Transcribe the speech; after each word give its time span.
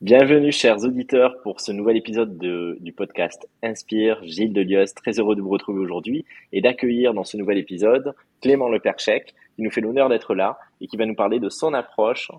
Bienvenue, 0.00 0.52
chers 0.52 0.84
auditeurs, 0.84 1.42
pour 1.42 1.60
ce 1.60 1.72
nouvel 1.72 1.96
épisode 1.96 2.38
du 2.38 2.92
podcast 2.92 3.48
Inspire. 3.64 4.22
Gilles 4.22 4.52
Delieus, 4.52 4.94
très 4.94 5.18
heureux 5.18 5.34
de 5.34 5.42
vous 5.42 5.48
retrouver 5.48 5.80
aujourd'hui 5.80 6.24
et 6.52 6.60
d'accueillir 6.60 7.14
dans 7.14 7.24
ce 7.24 7.36
nouvel 7.36 7.58
épisode 7.58 8.14
Clément 8.40 8.68
Leperchec, 8.68 9.34
qui 9.56 9.62
nous 9.62 9.72
fait 9.72 9.80
l'honneur 9.80 10.08
d'être 10.08 10.36
là 10.36 10.56
et 10.80 10.86
qui 10.86 10.96
va 10.96 11.04
nous 11.04 11.16
parler 11.16 11.40
de 11.40 11.48
son 11.48 11.74
approche 11.74 12.30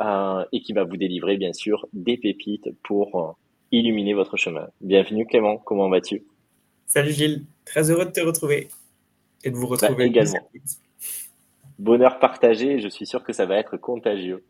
euh, 0.00 0.44
et 0.50 0.60
qui 0.60 0.72
va 0.72 0.82
vous 0.82 0.96
délivrer, 0.96 1.36
bien 1.36 1.52
sûr, 1.52 1.86
des 1.92 2.16
pépites 2.16 2.70
pour 2.82 3.20
euh, 3.20 3.32
illuminer 3.70 4.14
votre 4.14 4.36
chemin. 4.36 4.66
Bienvenue, 4.80 5.24
Clément. 5.24 5.58
Comment 5.58 5.88
vas-tu? 5.88 6.24
Salut, 6.84 7.12
Gilles. 7.12 7.44
Très 7.64 7.92
heureux 7.92 8.06
de 8.06 8.10
te 8.10 8.22
retrouver 8.22 8.66
et 9.44 9.52
de 9.52 9.54
vous 9.54 9.68
bah, 9.68 9.76
retrouver 9.76 10.06
également. 10.06 10.50
Bonheur 11.78 12.18
partagé. 12.18 12.80
Je 12.80 12.88
suis 12.88 13.06
sûr 13.06 13.22
que 13.22 13.32
ça 13.32 13.46
va 13.46 13.56
être 13.56 13.76
contagieux. 13.76 14.42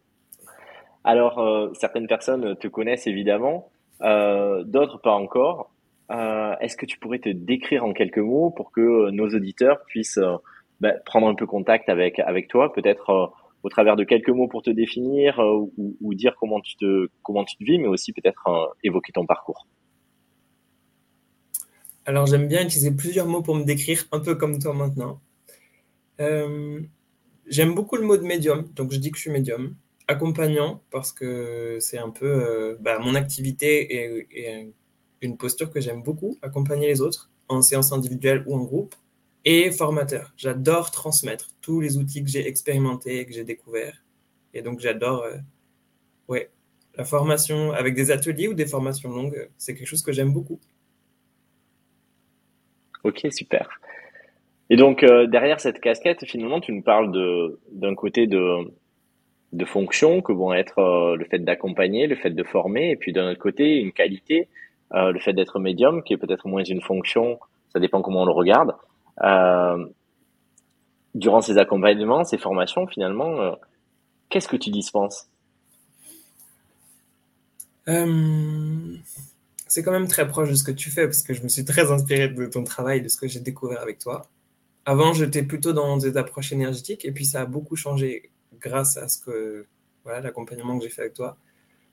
Alors, 1.05 1.39
euh, 1.39 1.71
certaines 1.75 2.07
personnes 2.07 2.57
te 2.57 2.67
connaissent 2.67 3.07
évidemment, 3.07 3.71
euh, 4.01 4.65
d'autres 4.65 4.99
pas 4.99 5.13
encore. 5.13 5.71
Euh, 6.11 6.55
est-ce 6.61 6.77
que 6.77 6.87
tu 6.87 6.99
pourrais 6.99 7.19
te 7.19 7.29
décrire 7.29 7.85
en 7.85 7.93
quelques 7.93 8.19
mots 8.19 8.51
pour 8.51 8.73
que 8.73 9.11
nos 9.11 9.29
auditeurs 9.29 9.85
puissent 9.87 10.21
bah, 10.81 10.95
prendre 11.05 11.29
un 11.29 11.35
peu 11.35 11.47
contact 11.47 11.89
avec 11.91 12.19
avec 12.19 12.49
toi, 12.49 12.73
peut-être 12.73 13.33
au 13.63 13.69
travers 13.69 13.97
de 13.97 14.05
quelques 14.05 14.31
mots 14.31 14.49
pour 14.49 14.63
te 14.63 14.71
définir 14.71 15.39
ou, 15.39 16.15
dire 16.15 16.35
comment 16.41 16.61
tu 16.61 16.77
te 16.77 17.09
comment 17.23 17.45
tu 17.45 17.57
te 17.57 17.65
vis, 17.65 17.79
mais 17.79 17.89
aussi 17.89 18.13
peut-être 18.13 18.75
évoquer 18.83 19.13
ton 19.13 19.27
parcours? 19.27 19.67
Alors 22.07 22.27
j'aime 22.27 22.49
bien 22.49 22.63
utiliser 22.65 22.95
plusieurs 22.95 23.27
mots 23.27 23.43
pour 23.43 23.55
me 23.55 23.65
décrire, 23.65 24.05
un 24.13 24.21
peu 24.21 24.35
comme 24.35 24.59
toi 24.59 24.75
maintenant. 24.75 25.21
j'aime 26.19 27.75
beaucoup 27.75 27.97
le 27.97 28.05
mot 28.05 28.17
de 28.17 28.25
médium, 28.25 28.69
donc 28.75 28.93
je 28.93 28.99
dis 28.99 29.11
que 29.11 29.17
je 29.17 29.23
suis 29.23 29.31
médium 29.31 29.75
accompagnant 30.09 30.83
parce 30.91 31.13
que 31.13 31.79
c'est 31.81 31.99
un 31.99 32.11
peu 32.11 32.27
euh, 32.27 32.77
bah, 32.81 32.99
mon 32.99 33.15
activité 33.15 34.27
et, 34.35 34.73
une 35.21 35.39
posture 35.39 35.71
que 35.71 35.81
j'aime 35.81 36.03
beaucoup, 36.03 36.37
accompagner 36.43 36.87
les 36.87 37.01
autres 37.01 37.31
en 37.49 37.63
séance 37.63 37.93
individuelle 37.93 38.45
ou 38.47 38.55
en 38.55 38.63
groupe, 38.63 38.95
et 39.47 39.71
formateur. 39.71 40.35
J'adore 40.37 40.91
transmettre 40.91 41.51
tous 41.63 41.81
les 41.81 41.97
outils 41.97 42.23
que 42.23 42.29
j'ai 42.29 42.47
expérimentés 42.47 43.21
et 43.21 43.27
que 43.27 43.33
j'ai 43.33 43.45
découverts. 43.45 44.05
Et 44.53 44.61
donc 44.61 44.81
j'adore 44.81 45.23
euh, 45.23 45.37
ouais, 46.29 46.51
la 46.97 47.05
formation 47.05 47.73
avec 47.73 47.95
des 47.95 48.11
ateliers 48.11 48.49
ou 48.49 48.55
des 48.55 48.67
formations 48.67 49.11
longues, 49.11 49.49
c'est 49.57 49.75
quelque 49.75 49.87
chose 49.87 50.03
que 50.03 50.13
j'aime 50.13 50.33
beaucoup. 50.33 50.61
Ok, 53.03 53.27
super. 53.31 53.81
Et 54.69 54.77
donc 54.77 55.03
euh, 55.03 55.27
derrière 55.27 55.61
cette 55.61 55.81
casquette, 55.81 56.25
finalement, 56.27 56.61
tu 56.61 56.73
nous 56.73 56.83
parles 56.83 57.13
d'un 57.73 57.95
côté 57.95 58.27
de 58.27 58.71
de 59.55 59.65
fonctions 59.65 60.21
que 60.21 60.33
vont 60.33 60.53
être 60.53 60.79
euh, 60.81 61.17
le 61.17 61.25
fait 61.25 61.39
d'accompagner, 61.39 62.07
le 62.09 62.17
fait 62.17 62.31
de 62.31 62.43
former, 62.43 62.91
et 62.91 62.97
puis 62.97 63.13
d'un 63.13 63.31
autre 63.31 63.39
côté, 63.39 63.77
une 63.77 63.93
qualité, 63.93 64.49
euh, 64.95 65.13
le 65.13 65.21
fait 65.21 65.33
d'être 65.33 65.61
médium, 65.61 66.03
qui 66.03 66.13
est 66.13 66.17
peut-être 66.17 66.49
moins 66.49 66.65
une 66.65 66.81
fonction, 66.81 67.39
ça 67.73 67.79
dépend 67.79 68.03
comment 68.03 68.23
on 68.23 68.27
le 68.27 68.33
regarde. 68.33 68.75
Euh, 69.23 69.87
durant 71.15 71.41
ces 71.41 71.59
accompagnements, 71.59 72.25
ces 72.25 72.39
formations, 72.39 72.89
finalement, 72.89 73.57
qu'est-ce 74.29 74.49
que 74.49 74.57
tu 74.57 74.71
dispenses? 74.71 75.29
C'est 77.87 79.85
quand 79.85 79.93
même 79.93 80.09
très 80.09 80.27
proche 80.27 80.51
de 80.51 80.55
ce 80.57 80.65
que 80.65 80.73
tu 80.73 80.91
fais, 80.91 81.05
parce 81.05 81.23
que 81.23 81.33
je 81.33 81.43
me 81.45 81.49
suis 81.49 81.65
très 81.65 81.93
inspiré 81.93 82.29
de 82.29 82.47
ton 82.47 82.65
travail, 82.65 83.01
de 83.01 83.09
ce 83.09 83.17
que 83.17 83.29
j'ai 83.29 83.39
découvert 83.39 83.81
avec 83.81 84.01
toi. 84.01 84.23
Avant, 84.87 85.13
j'étais 85.13 85.45
plutôt 85.45 85.73
dans 85.73 85.97
des 85.97 86.17
approches 86.17 86.53
énergétiques, 86.53 87.05
et 87.05 87.13
puis 87.13 87.25
ça 87.25 87.43
a 87.43 87.45
beaucoup 87.47 87.77
changé 87.77 88.31
grâce 88.61 88.97
à 88.97 89.09
ce 89.09 89.19
que 89.19 89.67
voilà 90.05 90.21
l'accompagnement 90.21 90.79
que 90.79 90.85
j'ai 90.85 90.91
fait 90.91 91.03
avec 91.03 91.15
toi. 91.15 91.39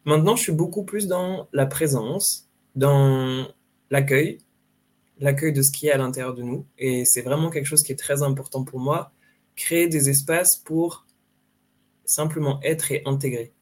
Maintenant, 0.05 0.35
je 0.35 0.43
suis 0.43 0.51
beaucoup 0.51 0.83
plus 0.83 1.07
dans 1.07 1.47
la 1.53 1.65
présence, 1.65 2.49
dans 2.75 3.47
l'accueil, 3.89 4.39
l'accueil 5.19 5.53
de 5.53 5.61
ce 5.61 5.71
qui 5.71 5.87
est 5.87 5.91
à 5.91 5.97
l'intérieur 5.97 6.33
de 6.33 6.43
nous. 6.43 6.65
Et 6.77 7.05
c'est 7.05 7.21
vraiment 7.21 7.49
quelque 7.49 7.65
chose 7.65 7.83
qui 7.83 7.91
est 7.91 7.97
très 7.97 8.23
important 8.23 8.63
pour 8.63 8.79
moi, 8.79 9.11
créer 9.55 9.88
des 9.88 10.09
espaces 10.09 10.57
pour 10.57 11.05
simplement 12.03 12.59
être 12.63 12.91
et 12.91 13.03
intégrer. 13.05 13.53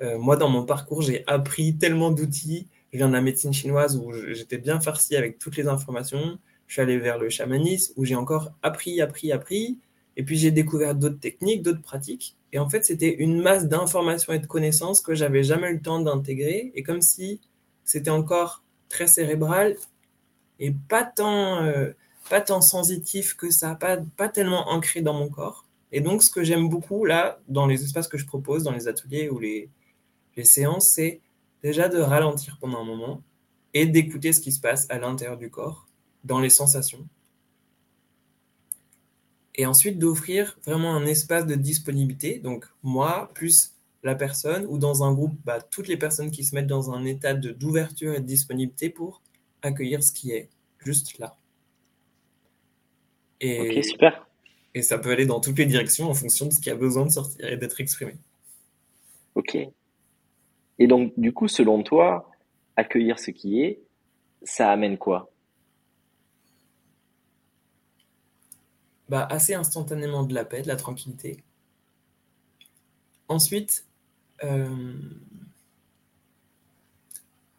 Euh, 0.00 0.18
moi, 0.18 0.36
dans 0.36 0.48
mon 0.48 0.64
parcours, 0.64 1.02
j'ai 1.02 1.24
appris 1.26 1.76
tellement 1.76 2.10
d'outils. 2.10 2.68
Je 2.92 2.98
viens 2.98 3.08
de 3.08 3.12
la 3.12 3.20
médecine 3.20 3.52
chinoise 3.52 3.96
où 3.96 4.12
j'étais 4.32 4.58
bien 4.58 4.80
farci 4.80 5.16
avec 5.16 5.38
toutes 5.38 5.56
les 5.56 5.66
informations. 5.66 6.38
Je 6.66 6.74
suis 6.74 6.82
allé 6.82 6.98
vers 6.98 7.18
le 7.18 7.28
chamanisme 7.28 7.92
où 7.96 8.04
j'ai 8.04 8.14
encore 8.14 8.52
appris, 8.62 9.00
appris, 9.00 9.32
appris. 9.32 9.78
Et 10.16 10.22
puis 10.22 10.36
j'ai 10.36 10.50
découvert 10.50 10.94
d'autres 10.94 11.18
techniques, 11.18 11.62
d'autres 11.62 11.82
pratiques. 11.82 12.36
Et 12.52 12.58
en 12.58 12.68
fait, 12.68 12.84
c'était 12.84 13.14
une 13.14 13.42
masse 13.42 13.66
d'informations 13.66 14.32
et 14.32 14.38
de 14.38 14.46
connaissances 14.46 15.00
que 15.00 15.14
j'avais 15.14 15.42
jamais 15.42 15.70
eu 15.70 15.74
le 15.74 15.82
temps 15.82 16.00
d'intégrer. 16.00 16.72
Et 16.74 16.82
comme 16.82 17.00
si 17.00 17.40
c'était 17.84 18.10
encore 18.10 18.62
très 18.88 19.06
cérébral 19.06 19.76
et 20.60 20.72
pas 20.88 21.04
tant, 21.04 21.62
euh, 21.62 21.92
pas 22.30 22.40
tant 22.40 22.60
sensitif 22.60 23.34
que 23.34 23.50
ça, 23.50 23.74
pas, 23.74 23.98
pas 24.16 24.28
tellement 24.28 24.68
ancré 24.70 25.02
dans 25.02 25.14
mon 25.14 25.28
corps. 25.28 25.66
Et 25.90 26.00
donc, 26.00 26.22
ce 26.22 26.30
que 26.30 26.44
j'aime 26.44 26.68
beaucoup 26.68 27.04
là, 27.04 27.40
dans 27.48 27.66
les 27.66 27.82
espaces 27.82 28.08
que 28.08 28.18
je 28.18 28.26
propose, 28.26 28.62
dans 28.62 28.72
les 28.72 28.88
ateliers 28.88 29.28
ou 29.28 29.38
les, 29.38 29.68
les 30.36 30.44
séances, 30.44 30.90
c'est 30.90 31.20
déjà 31.62 31.88
de 31.88 31.98
ralentir 31.98 32.58
pendant 32.60 32.80
un 32.80 32.84
moment 32.84 33.22
et 33.74 33.86
d'écouter 33.86 34.32
ce 34.32 34.40
qui 34.40 34.52
se 34.52 34.60
passe 34.60 34.86
à 34.90 34.98
l'intérieur 34.98 35.36
du 35.36 35.50
corps, 35.50 35.86
dans 36.22 36.40
les 36.40 36.50
sensations 36.50 37.06
et 39.54 39.66
ensuite 39.66 39.98
d'offrir 39.98 40.58
vraiment 40.64 40.94
un 40.94 41.06
espace 41.06 41.46
de 41.46 41.54
disponibilité, 41.54 42.38
donc 42.38 42.66
moi 42.82 43.30
plus 43.34 43.74
la 44.02 44.14
personne, 44.14 44.66
ou 44.68 44.76
dans 44.78 45.02
un 45.02 45.14
groupe, 45.14 45.34
bah, 45.44 45.62
toutes 45.62 45.88
les 45.88 45.96
personnes 45.96 46.30
qui 46.30 46.44
se 46.44 46.54
mettent 46.54 46.66
dans 46.66 46.90
un 46.90 47.04
état 47.06 47.32
d'ouverture 47.32 48.14
et 48.14 48.20
de 48.20 48.26
disponibilité 48.26 48.90
pour 48.90 49.22
accueillir 49.62 50.02
ce 50.02 50.12
qui 50.12 50.32
est 50.32 50.50
juste 50.78 51.18
là. 51.18 51.36
Et, 53.40 53.78
ok, 53.78 53.84
super. 53.84 54.26
Et 54.74 54.82
ça 54.82 54.98
peut 54.98 55.10
aller 55.10 55.24
dans 55.24 55.40
toutes 55.40 55.58
les 55.58 55.66
directions 55.66 56.10
en 56.10 56.14
fonction 56.14 56.46
de 56.46 56.52
ce 56.52 56.60
qui 56.60 56.68
a 56.68 56.74
besoin 56.74 57.06
de 57.06 57.10
sortir 57.10 57.46
et 57.46 57.56
d'être 57.56 57.80
exprimé. 57.80 58.14
Ok. 59.34 59.56
Et 60.78 60.86
donc, 60.86 61.12
du 61.16 61.32
coup, 61.32 61.48
selon 61.48 61.82
toi, 61.82 62.30
accueillir 62.76 63.18
ce 63.18 63.30
qui 63.30 63.62
est, 63.62 63.80
ça 64.42 64.70
amène 64.70 64.98
quoi? 64.98 65.30
Bah, 69.08 69.26
assez 69.30 69.54
instantanément 69.54 70.24
de 70.24 70.34
la 70.34 70.44
paix, 70.44 70.62
de 70.62 70.68
la 70.68 70.76
tranquillité. 70.76 71.42
Ensuite, 73.28 73.86
euh, 74.42 74.94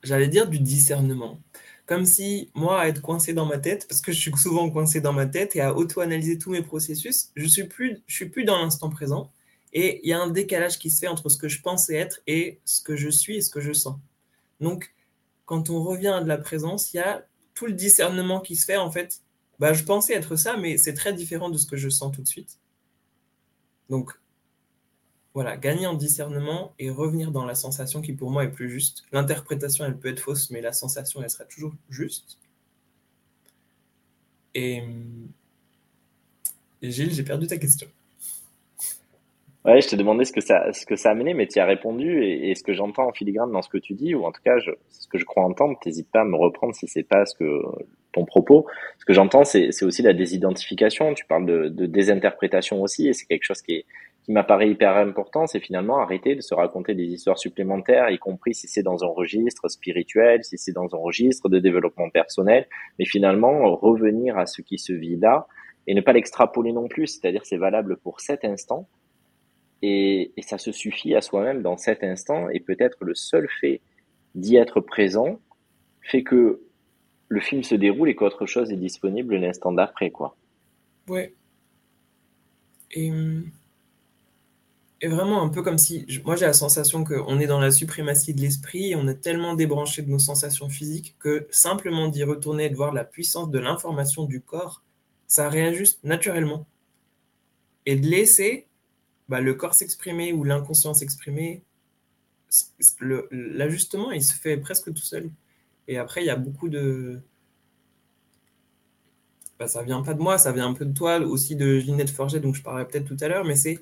j'allais 0.04 0.28
dire 0.28 0.48
du 0.48 0.60
discernement. 0.60 1.40
Comme 1.86 2.06
si 2.06 2.50
moi, 2.56 2.82
à 2.82 2.88
être 2.88 3.02
coincé 3.02 3.34
dans 3.34 3.46
ma 3.46 3.60
tête, 3.60 3.88
parce 3.88 4.02
que 4.02 4.12
je 4.12 4.20
suis 4.20 4.36
souvent 4.38 4.70
coincé 4.70 5.02
dans 5.02 5.14
ma 5.14 5.28
tête 5.28 5.56
et 5.56 5.62
à 5.62 5.76
auto-analyser 5.76 6.38
tous 6.38 6.52
mes 6.52 6.64
processus, 6.64 7.30
je 7.36 7.46
suis 7.46 7.66
plus, 7.66 8.02
suis 8.08 8.30
plus 8.30 8.44
dans 8.44 8.58
l'instant 8.58 8.90
présent. 8.90 9.32
Et 9.74 10.00
il 10.04 10.10
y 10.10 10.14
a 10.14 10.20
un 10.20 10.30
décalage 10.30 10.80
qui 10.80 10.90
se 10.90 11.00
fait 11.00 11.08
entre 11.08 11.30
ce 11.30 11.38
que 11.38 11.48
je 11.48 11.62
pensais 11.62 11.96
être 11.96 12.22
et 12.28 12.60
ce 12.66 12.82
que 12.82 12.96
je 12.96 13.10
suis 13.10 13.38
et 13.38 13.42
ce 13.42 13.50
que 13.52 13.62
je 13.62 13.74
sens. 13.74 13.98
Donc, 14.62 14.94
quand 15.46 15.70
on 15.70 15.84
revient 15.84 16.08
à 16.08 16.22
de 16.22 16.28
la 16.28 16.38
présence, 16.38 16.94
il 16.94 16.98
y 16.98 17.00
a 17.02 17.26
tout 17.54 17.68
le 17.68 17.74
discernement 17.74 18.40
qui 18.40 18.56
se 18.56 18.66
fait 18.66 18.78
en 18.78 18.92
fait 18.92 19.22
bah, 19.60 19.74
je 19.74 19.84
pensais 19.84 20.14
être 20.14 20.36
ça, 20.36 20.58
mais 20.58 20.78
c'est 20.78 20.94
très 20.94 21.14
différent 21.14 21.50
de 21.50 21.58
ce 21.58 21.66
que 21.66 21.78
je 21.78 21.90
sens 21.90 22.12
tout 22.12 22.22
de 22.22 22.28
suite. 22.28 22.60
Donc, 23.90 24.12
voilà, 25.34 25.58
gagner 25.58 25.86
en 25.86 25.94
discernement 25.94 26.74
et 26.80 26.90
revenir 26.90 27.32
dans 27.32 27.46
la 27.46 27.56
sensation 27.56 28.02
qui 28.02 28.14
pour 28.14 28.32
moi 28.32 28.46
est 28.46 28.52
plus 28.52 28.70
juste. 28.70 29.04
L'interprétation, 29.12 29.86
elle 29.86 29.98
peut 29.98 30.08
être 30.08 30.22
fausse, 30.22 30.50
mais 30.50 30.62
la 30.62 30.72
sensation, 30.72 31.22
elle 31.22 31.30
sera 31.30 31.46
toujours 31.46 31.74
juste. 31.90 32.40
Et, 34.54 34.82
Gilles, 36.82 37.12
j'ai 37.12 37.24
perdu 37.24 37.48
ta 37.48 37.58
question. 37.58 37.88
Ouais, 39.66 39.82
je 39.82 39.90
te 39.90 39.96
demandais 39.98 40.24
ce 40.24 40.32
que 40.32 40.42
ça, 40.42 40.72
ce 40.72 40.86
que 40.86 40.96
ça 40.96 41.14
mais 41.14 41.48
tu 41.48 41.60
as 41.60 41.66
répondu. 41.66 42.24
Et, 42.24 42.56
ce 42.56 42.64
que 42.64 42.74
j'entends 42.74 43.10
en 43.10 43.12
filigrane 43.12 43.52
dans 43.52 43.62
ce 43.62 43.68
que 43.68 43.78
tu 43.78 43.94
dis, 43.94 44.16
ou 44.16 44.26
en 44.26 44.32
tout 44.32 44.42
cas, 44.42 44.56
ce 44.90 45.08
que 45.08 45.18
je 45.18 45.26
crois 45.26 45.44
entendre, 45.44 45.78
n'hésite 45.86 46.10
pas 46.10 46.22
à 46.22 46.26
me 46.26 46.38
reprendre 46.38 46.74
si 46.74 46.88
c'est 46.88 47.04
pas 47.04 47.26
ce 47.26 47.36
que 47.36 47.62
ton 48.16 48.26
propos. 48.26 48.66
Ce 48.98 49.06
que 49.06 49.14
j'entends, 49.14 49.44
c'est 49.44 49.84
aussi 49.84 50.02
la 50.02 50.14
désidentification. 50.14 51.14
Tu 51.14 51.26
parles 51.26 51.46
de, 51.46 51.86
désinterprétation 51.86 52.82
aussi, 52.82 53.10
et 53.10 53.14
c'est 53.14 53.26
quelque 53.26 53.44
chose 53.44 53.62
qui, 53.62 53.86
qui 54.24 54.32
m'apparaît 54.32 54.70
hyper 54.70 54.96
important. 54.98 55.46
C'est 55.46 55.60
finalement 55.60 56.00
arrêter 56.00 56.36
de 56.36 56.42
se 56.42 56.56
raconter 56.56 56.96
des 56.96 57.04
histoires 57.04 57.38
supplémentaires, 57.38 58.10
y 58.10 58.18
compris 58.18 58.56
si 58.56 58.68
c'est 58.68 58.84
dans 58.84 59.04
un 59.04 59.08
registre 59.08 59.68
spirituel, 59.68 60.44
si 60.44 60.58
c'est 60.58 60.72
dans 60.72 60.96
un 60.96 60.98
registre 60.98 61.50
de 61.50 61.60
développement 61.60 62.10
personnel, 62.10 62.68
mais 62.98 63.06
finalement 63.06 63.76
revenir 63.76 64.38
à 64.38 64.46
ce 64.46 64.62
qui 64.62 64.80
se 64.80 64.94
vit 64.94 65.18
là 65.18 65.46
et 65.88 65.94
ne 65.94 66.02
pas 66.02 66.14
l'extrapoler 66.14 66.72
non 66.72 66.88
plus. 66.88 67.08
C'est-à-dire, 67.08 67.46
c'est 67.46 67.58
valable 67.58 67.98
pour 67.98 68.22
cet 68.22 68.46
instant. 68.46 68.88
Et, 69.82 70.32
et 70.36 70.42
ça 70.42 70.58
se 70.58 70.72
suffit 70.72 71.14
à 71.14 71.22
soi-même 71.22 71.62
dans 71.62 71.78
cet 71.78 72.04
instant, 72.04 72.50
et 72.50 72.62
peut-être 72.62 72.98
le 73.02 73.14
seul 73.14 73.48
fait 73.60 73.82
d'y 74.34 74.56
être 74.56 74.80
présent 74.80 75.40
fait 76.02 76.24
que 76.24 76.62
le 77.28 77.40
film 77.42 77.64
se 77.64 77.76
déroule 77.76 78.10
et 78.10 78.16
qu'autre 78.16 78.46
chose 78.46 78.72
est 78.72 78.78
disponible 78.78 79.36
l'instant 79.36 79.72
d'après, 79.72 80.12
quoi? 80.12 80.36
Ouais. 81.08 81.34
Et, 82.92 83.12
Et 85.02 85.08
vraiment 85.08 85.44
un 85.44 85.50
peu 85.50 85.62
comme 85.62 85.78
si, 85.78 86.06
moi 86.24 86.36
j'ai 86.36 86.46
la 86.46 86.54
sensation 86.54 87.04
qu'on 87.04 87.40
est 87.40 87.48
dans 87.48 87.60
la 87.60 87.70
suprématie 87.72 88.34
de 88.34 88.42
l'esprit, 88.42 88.92
et 88.92 88.96
on 88.96 89.08
est 89.08 89.22
tellement 89.22 89.54
débranché 89.54 90.02
de 90.02 90.10
nos 90.10 90.20
sensations 90.20 90.70
physiques 90.70 91.16
que 91.20 91.48
simplement 91.52 92.08
d'y 92.08 92.24
retourner 92.24 92.66
et 92.66 92.70
de 92.70 92.76
voir 92.76 92.94
la 92.94 93.04
puissance 93.04 93.52
de 93.52 93.60
l'information 93.60 94.24
du 94.24 94.42
corps, 94.42 94.84
ça 95.28 95.50
réajuste 95.50 96.04
naturellement. 96.04 96.66
Et 97.86 97.98
de 97.98 98.08
laisser 98.08 98.68
bah, 99.28 99.42
le 99.42 99.54
corps 99.54 99.74
s'exprimer 99.74 100.32
ou 100.34 100.44
l'inconscient 100.44 100.94
s'exprimer, 100.94 101.62
l'ajustement, 103.32 104.12
il 104.12 104.24
se 104.24 104.34
fait 104.34 104.58
presque 104.58 104.94
tout 104.94 105.04
seul. 105.04 105.30
Et 105.88 105.98
après, 105.98 106.22
il 106.24 106.28
y 106.28 106.30
a 106.30 106.36
beaucoup 106.36 106.70
de... 106.70 107.22
Bah, 109.60 109.68
ça 109.68 109.84
vient 109.84 110.02
pas 110.02 110.14
de 110.14 110.22
moi, 110.22 110.38
ça 110.38 110.52
vient 110.52 110.68
un 110.68 110.74
peu 110.74 110.86
de 110.86 110.94
toi, 110.94 111.20
aussi 111.20 111.56
de 111.56 111.80
Ginette 111.80 112.10
Forget, 112.10 112.40
donc 112.42 112.56
je 112.56 112.62
parlerai 112.62 112.88
peut-être 112.88 113.06
tout 113.06 113.18
à 113.22 113.28
l'heure, 113.28 113.46
mais 113.46 113.56
c'est 113.56 113.80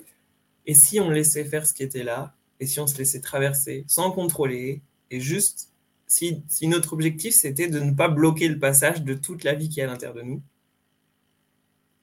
et 0.66 0.74
si 0.74 1.00
on 1.00 1.10
laissait 1.10 1.44
faire 1.44 1.66
ce 1.66 1.74
qui 1.74 1.82
était 1.82 2.04
là, 2.04 2.34
et 2.60 2.66
si 2.66 2.80
on 2.80 2.86
se 2.86 2.96
laissait 2.96 3.20
traverser 3.20 3.84
sans 3.86 4.10
contrôler, 4.10 4.82
et 5.10 5.20
juste 5.20 5.70
si, 6.06 6.42
si 6.48 6.68
notre 6.68 6.92
objectif 6.92 7.34
c'était 7.34 7.68
de 7.68 7.80
ne 7.80 7.92
pas 7.92 8.08
bloquer 8.08 8.48
le 8.48 8.58
passage 8.58 9.02
de 9.02 9.14
toute 9.14 9.44
la 9.44 9.54
vie 9.54 9.68
qui 9.68 9.80
est 9.80 9.82
à 9.82 9.86
l'intérieur 9.86 10.14
de 10.16 10.22
nous, 10.22 10.42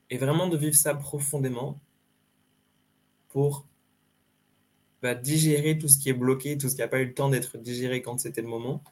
et 0.10 0.18
vraiment 0.18 0.48
de 0.48 0.58
vivre 0.58 0.76
ça 0.76 0.94
profondément 0.94 1.80
pour 3.30 3.66
bah, 5.02 5.16
digérer 5.16 5.78
tout 5.78 5.88
ce 5.88 5.98
qui 5.98 6.10
est 6.10 6.14
bloqué, 6.14 6.58
tout 6.58 6.70
ce 6.70 6.76
qui 6.76 6.82
n'a 6.82 6.88
pas 6.88 7.00
eu 7.00 7.06
le 7.06 7.14
temps 7.14 7.30
d'être 7.30 7.58
digéré 7.58 8.02
quand 8.02 8.20
c'était 8.20 8.42
le 8.42 8.48
moment, 8.48 8.84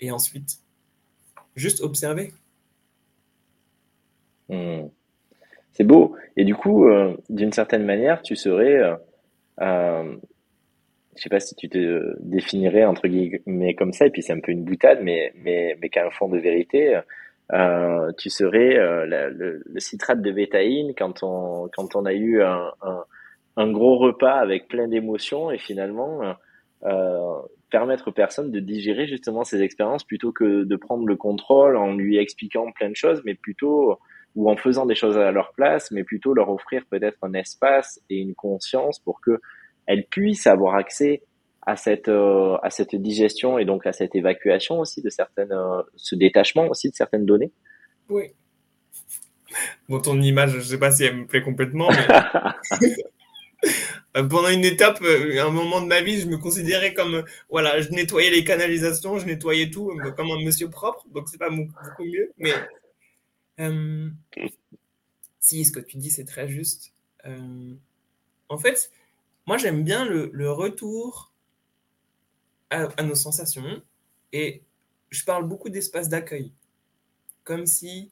et 0.00 0.10
ensuite 0.10 0.58
juste 1.54 1.80
observer. 1.80 2.32
Hmm. 4.48 4.88
C'est 5.72 5.84
beau. 5.84 6.16
Et 6.36 6.44
du 6.44 6.54
coup, 6.54 6.88
euh, 6.88 7.16
d'une 7.28 7.52
certaine 7.52 7.84
manière, 7.84 8.22
tu 8.22 8.36
serais, 8.36 8.76
euh, 8.76 8.96
euh, 9.60 10.16
je 11.16 11.22
sais 11.22 11.28
pas 11.28 11.40
si 11.40 11.54
tu 11.54 11.68
te 11.68 12.14
définirais 12.20 12.84
entre 12.84 13.08
guillemets 13.08 13.74
comme 13.74 13.92
ça, 13.92 14.06
et 14.06 14.10
puis 14.10 14.22
c'est 14.22 14.32
un 14.32 14.40
peu 14.40 14.52
une 14.52 14.64
boutade, 14.64 15.00
mais 15.02 15.32
mais 15.36 15.76
mais 15.80 15.88
qu'à 15.88 16.06
un 16.06 16.10
fond 16.10 16.28
de 16.28 16.38
vérité, 16.38 17.00
euh, 17.52 18.10
tu 18.18 18.28
serais 18.30 18.76
euh, 18.76 19.06
le, 19.06 19.80
citrate 19.80 20.20
de 20.20 20.32
bétaïne 20.32 20.94
quand 20.96 21.22
on 21.22 21.68
quand 21.74 21.94
on 21.94 22.04
a 22.04 22.12
eu 22.12 22.42
un, 22.42 23.70
gros 23.70 23.98
repas 23.98 24.34
avec 24.34 24.68
plein 24.68 24.88
d'émotions 24.88 25.50
et 25.50 25.58
finalement 25.58 26.20
permettre 27.76 28.08
aux 28.08 28.12
personnes 28.12 28.50
de 28.50 28.58
digérer 28.58 29.06
justement 29.06 29.44
ces 29.44 29.60
expériences 29.60 30.02
plutôt 30.02 30.32
que 30.32 30.64
de 30.64 30.76
prendre 30.76 31.06
le 31.06 31.14
contrôle 31.14 31.76
en 31.76 31.92
lui 31.92 32.16
expliquant 32.16 32.72
plein 32.72 32.88
de 32.88 32.96
choses, 32.96 33.20
mais 33.26 33.34
plutôt 33.34 33.98
ou 34.34 34.50
en 34.50 34.56
faisant 34.56 34.86
des 34.86 34.94
choses 34.94 35.18
à 35.18 35.30
leur 35.30 35.52
place, 35.52 35.90
mais 35.90 36.02
plutôt 36.02 36.32
leur 36.32 36.48
offrir 36.48 36.84
peut-être 36.90 37.18
un 37.20 37.34
espace 37.34 38.00
et 38.08 38.16
une 38.16 38.34
conscience 38.34 38.98
pour 38.98 39.20
que 39.20 39.40
elles 39.84 40.06
puissent 40.06 40.46
avoir 40.46 40.74
accès 40.76 41.22
à 41.66 41.76
cette 41.76 42.08
euh, 42.08 42.56
à 42.62 42.70
cette 42.70 42.94
digestion 42.94 43.58
et 43.58 43.66
donc 43.66 43.86
à 43.86 43.92
cette 43.92 44.14
évacuation 44.14 44.80
aussi 44.80 45.02
de 45.02 45.10
certaines 45.10 45.52
euh, 45.52 45.82
ce 45.96 46.14
détachement 46.14 46.68
aussi 46.68 46.88
de 46.88 46.94
certaines 46.94 47.26
données. 47.26 47.52
Oui. 48.08 48.32
Bon, 49.90 50.00
ton 50.00 50.18
image, 50.22 50.52
je 50.52 50.60
sais 50.60 50.78
pas 50.78 50.92
si 50.92 51.04
elle 51.04 51.16
me 51.18 51.26
plaît 51.26 51.42
complètement, 51.42 51.90
mais 51.90 52.94
pendant 54.24 54.48
une 54.48 54.64
étape, 54.64 55.00
euh, 55.02 55.44
un 55.44 55.50
moment 55.50 55.80
de 55.80 55.86
ma 55.86 56.00
vie, 56.00 56.20
je 56.20 56.26
me 56.26 56.38
considérais 56.38 56.94
comme 56.94 57.24
voilà, 57.50 57.80
je 57.80 57.90
nettoyais 57.90 58.30
les 58.30 58.44
canalisations, 58.44 59.18
je 59.18 59.26
nettoyais 59.26 59.70
tout 59.70 59.92
comme 60.16 60.30
un 60.30 60.42
monsieur 60.42 60.70
propre, 60.70 61.06
donc 61.12 61.28
c'est 61.28 61.38
pas 61.38 61.50
beaucoup 61.50 62.04
mieux, 62.04 62.32
mais 62.38 62.52
euh, 63.60 64.08
si, 65.40 65.64
ce 65.64 65.72
que 65.72 65.80
tu 65.80 65.96
dis, 65.96 66.10
c'est 66.10 66.24
très 66.24 66.48
juste. 66.48 66.92
Euh, 67.24 67.74
en 68.48 68.58
fait, 68.58 68.90
moi, 69.46 69.58
j'aime 69.58 69.84
bien 69.84 70.04
le, 70.04 70.50
retour 70.50 71.32
à, 72.70 73.02
nos 73.02 73.14
sensations 73.14 73.82
et 74.32 74.62
je 75.10 75.24
parle 75.24 75.46
beaucoup 75.46 75.68
d'espace 75.68 76.08
d'accueil. 76.08 76.52
Comme 77.44 77.66
si, 77.66 78.10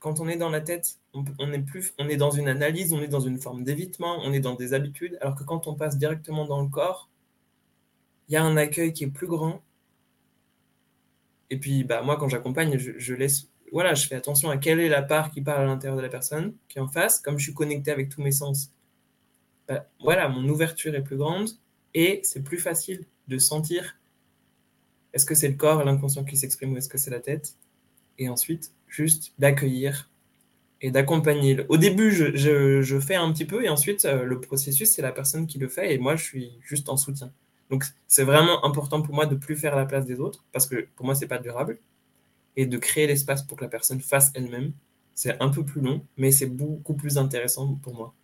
quand 0.00 0.20
on 0.20 0.28
est 0.28 0.36
dans 0.36 0.50
la 0.50 0.60
tête, 0.60 0.98
on, 1.14 1.52
est 1.52 1.58
plus, 1.60 1.94
on 1.98 2.08
est 2.08 2.16
dans 2.16 2.30
une 2.30 2.48
analyse, 2.48 2.92
on 2.92 3.00
est 3.00 3.08
dans 3.08 3.20
une 3.20 3.38
forme 3.38 3.62
d'évitement, 3.62 4.18
on 4.24 4.32
est 4.32 4.40
dans 4.40 4.54
des 4.54 4.74
habitudes, 4.74 5.16
alors 5.20 5.36
que 5.36 5.44
quand 5.44 5.68
on 5.68 5.74
passe 5.74 5.96
directement 5.98 6.46
dans 6.46 6.60
le 6.60 6.68
corps, 6.68 7.08
il 8.28 8.34
y 8.34 8.36
a 8.36 8.42
un 8.42 8.56
accueil 8.56 8.92
qui 8.92 9.04
est 9.04 9.10
plus 9.10 9.26
grand. 9.26 9.62
Et 11.50 11.58
puis, 11.58 11.84
bah, 11.84 12.02
moi, 12.02 12.16
quand 12.16 12.28
j'accompagne, 12.28 12.78
je 12.78 13.14
laisse 13.14 13.50
voilà, 13.72 13.94
je 13.94 14.06
fais 14.06 14.16
attention 14.16 14.50
à 14.50 14.56
quelle 14.56 14.80
est 14.80 14.88
la 14.88 15.02
part 15.02 15.30
qui 15.30 15.42
parle 15.42 15.62
à 15.62 15.66
l'intérieur 15.66 15.96
de 15.96 16.02
la 16.02 16.08
personne 16.08 16.54
qui 16.68 16.78
est 16.78 16.80
en 16.80 16.88
face. 16.88 17.20
Comme 17.20 17.38
je 17.38 17.44
suis 17.44 17.54
connecté 17.54 17.90
avec 17.90 18.08
tous 18.08 18.22
mes 18.22 18.32
sens, 18.32 18.72
bah, 19.68 19.86
voilà, 20.00 20.28
mon 20.28 20.48
ouverture 20.48 20.94
est 20.94 21.02
plus 21.02 21.16
grande 21.16 21.50
et 21.94 22.20
c'est 22.24 22.42
plus 22.42 22.58
facile 22.58 23.04
de 23.28 23.38
sentir 23.38 23.96
est-ce 25.12 25.26
que 25.26 25.34
c'est 25.34 25.48
le 25.48 25.54
corps, 25.54 25.84
l'inconscient 25.84 26.24
qui 26.24 26.36
s'exprime 26.36 26.72
ou 26.72 26.76
est-ce 26.76 26.88
que 26.88 26.98
c'est 26.98 27.10
la 27.10 27.20
tête 27.20 27.56
Et 28.18 28.28
ensuite, 28.28 28.72
juste 28.90 29.32
d'accueillir 29.38 30.10
et 30.82 30.90
d'accompagner. 30.90 31.58
Au 31.68 31.76
début, 31.76 32.10
je, 32.10 33.00
fais 33.00 33.14
un 33.14 33.32
petit 33.32 33.44
peu 33.44 33.64
et 33.64 33.68
ensuite, 33.68 34.04
euh, 34.04 34.24
le 34.24 34.40
processus, 34.40 34.90
c'est 34.90 35.02
la 35.02 35.12
personne 35.12 35.46
qui 35.46 35.58
le 35.58 35.68
fait 35.68 35.94
et 35.94 35.98
moi, 35.98 36.16
je 36.16 36.24
suis 36.24 36.52
juste 36.62 36.88
en 36.88 36.96
soutien. 36.96 37.32
Donc, 37.70 37.84
c'est 38.08 38.24
vraiment 38.24 38.64
important 38.64 39.00
pour 39.00 39.14
moi 39.14 39.26
de 39.26 39.36
plus 39.36 39.56
faire 39.56 39.76
la 39.76 39.86
place 39.86 40.04
des 40.04 40.18
autres 40.20 40.44
parce 40.52 40.66
que 40.66 40.88
pour 40.96 41.06
moi, 41.06 41.14
c'est 41.14 41.28
pas 41.28 41.38
durable 41.38 41.78
et 42.56 42.66
de 42.66 42.78
créer 42.78 43.06
l'espace 43.06 43.42
pour 43.42 43.56
que 43.56 43.64
la 43.64 43.70
personne 43.70 44.00
fasse 44.00 44.32
elle-même. 44.34 44.72
C'est 45.14 45.40
un 45.40 45.48
peu 45.50 45.64
plus 45.64 45.80
long, 45.80 46.04
mais 46.16 46.32
c'est 46.32 46.46
beaucoup 46.46 46.94
plus 46.94 47.18
intéressant 47.18 47.74
pour 47.82 47.94
moi. 47.94 48.14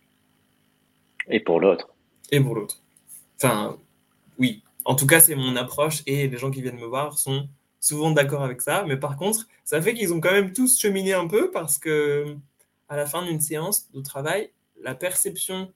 Et 1.29 1.39
pour 1.39 1.59
l'autre. 1.59 1.89
Et 2.31 2.41
pour 2.41 2.55
l'autre. 2.55 2.81
Enfin, 3.37 3.77
oui. 4.37 4.63
En 4.83 4.95
tout 4.95 5.05
cas, 5.05 5.19
c'est 5.19 5.35
mon 5.35 5.55
approche 5.55 6.01
et 6.05 6.27
les 6.27 6.37
gens 6.37 6.49
qui 6.49 6.61
viennent 6.61 6.79
me 6.79 6.85
voir 6.85 7.17
sont 7.17 7.47
souvent 7.87 8.11
d'accord 8.11 8.43
avec 8.43 8.61
ça. 8.61 8.83
Mais 8.87 8.97
par 8.97 9.17
contre, 9.17 9.47
ça 9.63 9.81
fait 9.81 9.93
qu'ils 9.93 10.13
ont 10.13 10.19
quand 10.19 10.31
même 10.31 10.53
tous 10.53 10.79
cheminé 10.79 11.13
un 11.13 11.27
peu 11.27 11.51
parce 11.51 11.77
que 11.77 12.35
à 12.89 12.95
la 12.95 13.05
fin 13.05 13.25
d'une 13.25 13.41
séance 13.41 13.91
de 13.91 14.01
travail, 14.01 14.51
la 14.81 14.95
perception 14.95 15.71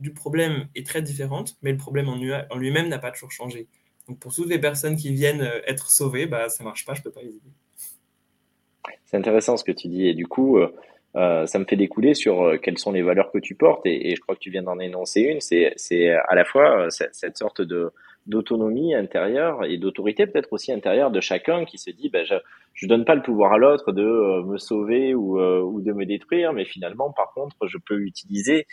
du 0.00 0.12
problème 0.12 0.68
est 0.74 0.86
très 0.86 1.00
différente, 1.00 1.56
mais 1.62 1.70
le 1.70 1.78
problème 1.78 2.08
en 2.08 2.56
lui-même 2.56 2.88
n'a 2.88 2.98
pas 2.98 3.10
toujours 3.10 3.30
changé. 3.30 3.68
Donc 4.08 4.18
pour 4.18 4.34
toutes 4.34 4.48
les 4.48 4.58
personnes 4.58 4.96
qui 4.96 5.12
viennent 5.12 5.42
euh, 5.42 5.60
être 5.66 5.90
sauvées, 5.90 6.26
bah, 6.26 6.48
ça 6.48 6.64
marche 6.64 6.84
pas, 6.84 6.94
je 6.94 7.02
peux 7.02 7.12
pas 7.12 7.22
les 7.22 7.28
aider. 7.28 7.52
C'est 9.04 9.16
intéressant 9.16 9.56
ce 9.56 9.64
que 9.64 9.72
tu 9.72 9.88
dis 9.88 10.08
et 10.08 10.14
du 10.14 10.26
coup, 10.26 10.58
euh, 10.58 10.74
euh, 11.14 11.46
ça 11.46 11.58
me 11.58 11.64
fait 11.64 11.76
découler 11.76 12.14
sur 12.14 12.58
quelles 12.60 12.78
sont 12.78 12.90
les 12.90 13.02
valeurs 13.02 13.30
que 13.30 13.38
tu 13.38 13.54
portes 13.54 13.86
et, 13.86 14.16
je 14.16 14.20
crois 14.20 14.34
que 14.34 14.40
tu 14.40 14.50
viens 14.50 14.62
d'en 14.62 14.78
énoncer 14.80 15.20
une. 15.20 15.40
C'est 15.40 16.10
à 16.10 16.34
la 16.34 16.44
fois 16.44 16.88
cette, 16.90 17.36
sorte 17.36 17.60
de 17.60 17.92
d'autonomie 18.26 18.94
intérieure 18.94 19.64
et 19.64 19.78
d'autorité 19.78 20.26
peut-être 20.26 20.52
aussi 20.52 20.72
intérieure 20.72 21.10
de 21.10 21.20
chacun 21.20 21.64
qui 21.64 21.78
se 21.78 21.90
dit 21.90 22.08
ben 22.08 22.24
je 22.24 22.34
je 22.74 22.86
donne 22.86 23.04
pas 23.04 23.14
le 23.14 23.22
pouvoir 23.22 23.52
à 23.52 23.58
l'autre 23.58 23.92
de 23.92 24.42
me 24.44 24.58
sauver 24.58 25.14
ou, 25.14 25.40
ou 25.40 25.80
de 25.80 25.92
me 25.92 26.06
détruire 26.06 26.52
mais 26.52 26.64
finalement 26.64 27.12
par 27.12 27.32
contre 27.34 27.66
je 27.66 27.78
peux 27.78 28.00
utiliser 28.00 28.66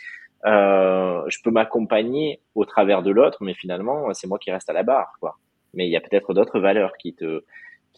je 0.44 1.42
peux 1.42 1.50
m'accompagner 1.50 2.40
au 2.54 2.64
travers 2.64 3.02
de 3.02 3.10
l'autre 3.10 3.38
mais 3.42 3.54
finalement 3.54 4.14
c'est 4.14 4.28
moi 4.28 4.38
qui 4.38 4.52
reste 4.52 4.70
à 4.70 4.72
la 4.72 4.84
barre 4.84 5.14
quoi 5.18 5.36
mais 5.74 5.88
il 5.88 5.90
y 5.90 5.96
a 5.96 6.00
peut-être 6.00 6.32
d'autres 6.32 6.60
valeurs 6.60 6.92
qui 6.96 7.14
te 7.14 7.42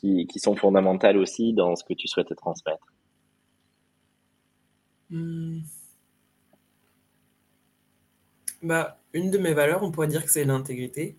qui, 0.02 0.38
sont 0.38 0.56
fondamentales 0.56 1.16
aussi 1.16 1.52
dans 1.52 1.76
ce 1.76 1.84
que 1.84 1.94
tu 1.94 2.08
souhaites 2.08 2.34
transmettre 2.34 2.86
hmm. 5.10 5.60
bah, 8.62 8.98
Une 9.12 9.30
de 9.30 9.38
mes 9.38 9.54
valeurs, 9.54 9.82
on 9.82 9.92
pourrait 9.92 10.08
dire 10.08 10.24
que 10.24 10.30
c'est 10.30 10.44
l'intégrité. 10.44 11.16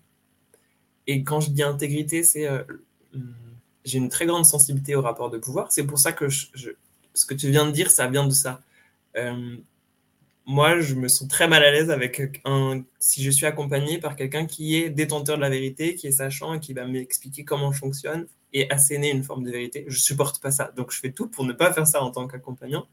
Et 1.06 1.22
quand 1.24 1.40
je 1.40 1.50
dis 1.50 1.62
intégrité, 1.62 2.22
c'est 2.22 2.46
euh, 2.46 2.62
j'ai 3.84 3.98
une 3.98 4.08
très 4.08 4.26
grande 4.26 4.46
sensibilité 4.46 4.94
au 4.94 5.02
rapport 5.02 5.30
de 5.30 5.38
pouvoir. 5.38 5.70
C'est 5.70 5.84
pour 5.84 5.98
ça 5.98 6.12
que 6.12 6.28
ce 6.28 7.26
que 7.26 7.34
tu 7.34 7.50
viens 7.50 7.66
de 7.66 7.70
dire, 7.70 7.90
ça 7.90 8.08
vient 8.08 8.26
de 8.26 8.32
ça. 8.32 8.60
Euh, 9.16 9.56
moi, 10.46 10.80
je 10.80 10.94
me 10.94 11.08
sens 11.08 11.28
très 11.28 11.48
mal 11.48 11.62
à 11.62 11.70
l'aise 11.70 11.90
avec 11.90 12.40
un, 12.44 12.82
si 12.98 13.22
je 13.22 13.30
suis 13.30 13.46
accompagné 13.46 13.98
par 13.98 14.16
quelqu'un 14.16 14.46
qui 14.46 14.76
est 14.76 14.90
détenteur 14.90 15.36
de 15.36 15.42
la 15.42 15.50
vérité, 15.50 15.94
qui 15.94 16.06
est 16.06 16.12
sachant 16.12 16.54
et 16.54 16.60
qui 16.60 16.74
va 16.74 16.86
m'expliquer 16.86 17.44
comment 17.44 17.72
je 17.72 17.78
fonctionne 17.78 18.26
et 18.52 18.70
asséner 18.70 19.10
une 19.10 19.22
forme 19.22 19.44
de 19.44 19.50
vérité. 19.50 19.84
Je 19.88 19.98
supporte 19.98 20.40
pas 20.40 20.50
ça. 20.50 20.72
Donc, 20.76 20.92
je 20.92 21.00
fais 21.00 21.12
tout 21.12 21.28
pour 21.28 21.44
ne 21.44 21.52
pas 21.52 21.72
faire 21.72 21.86
ça 21.86 22.02
en 22.02 22.10
tant 22.10 22.26
qu'accompagnant. 22.26 22.86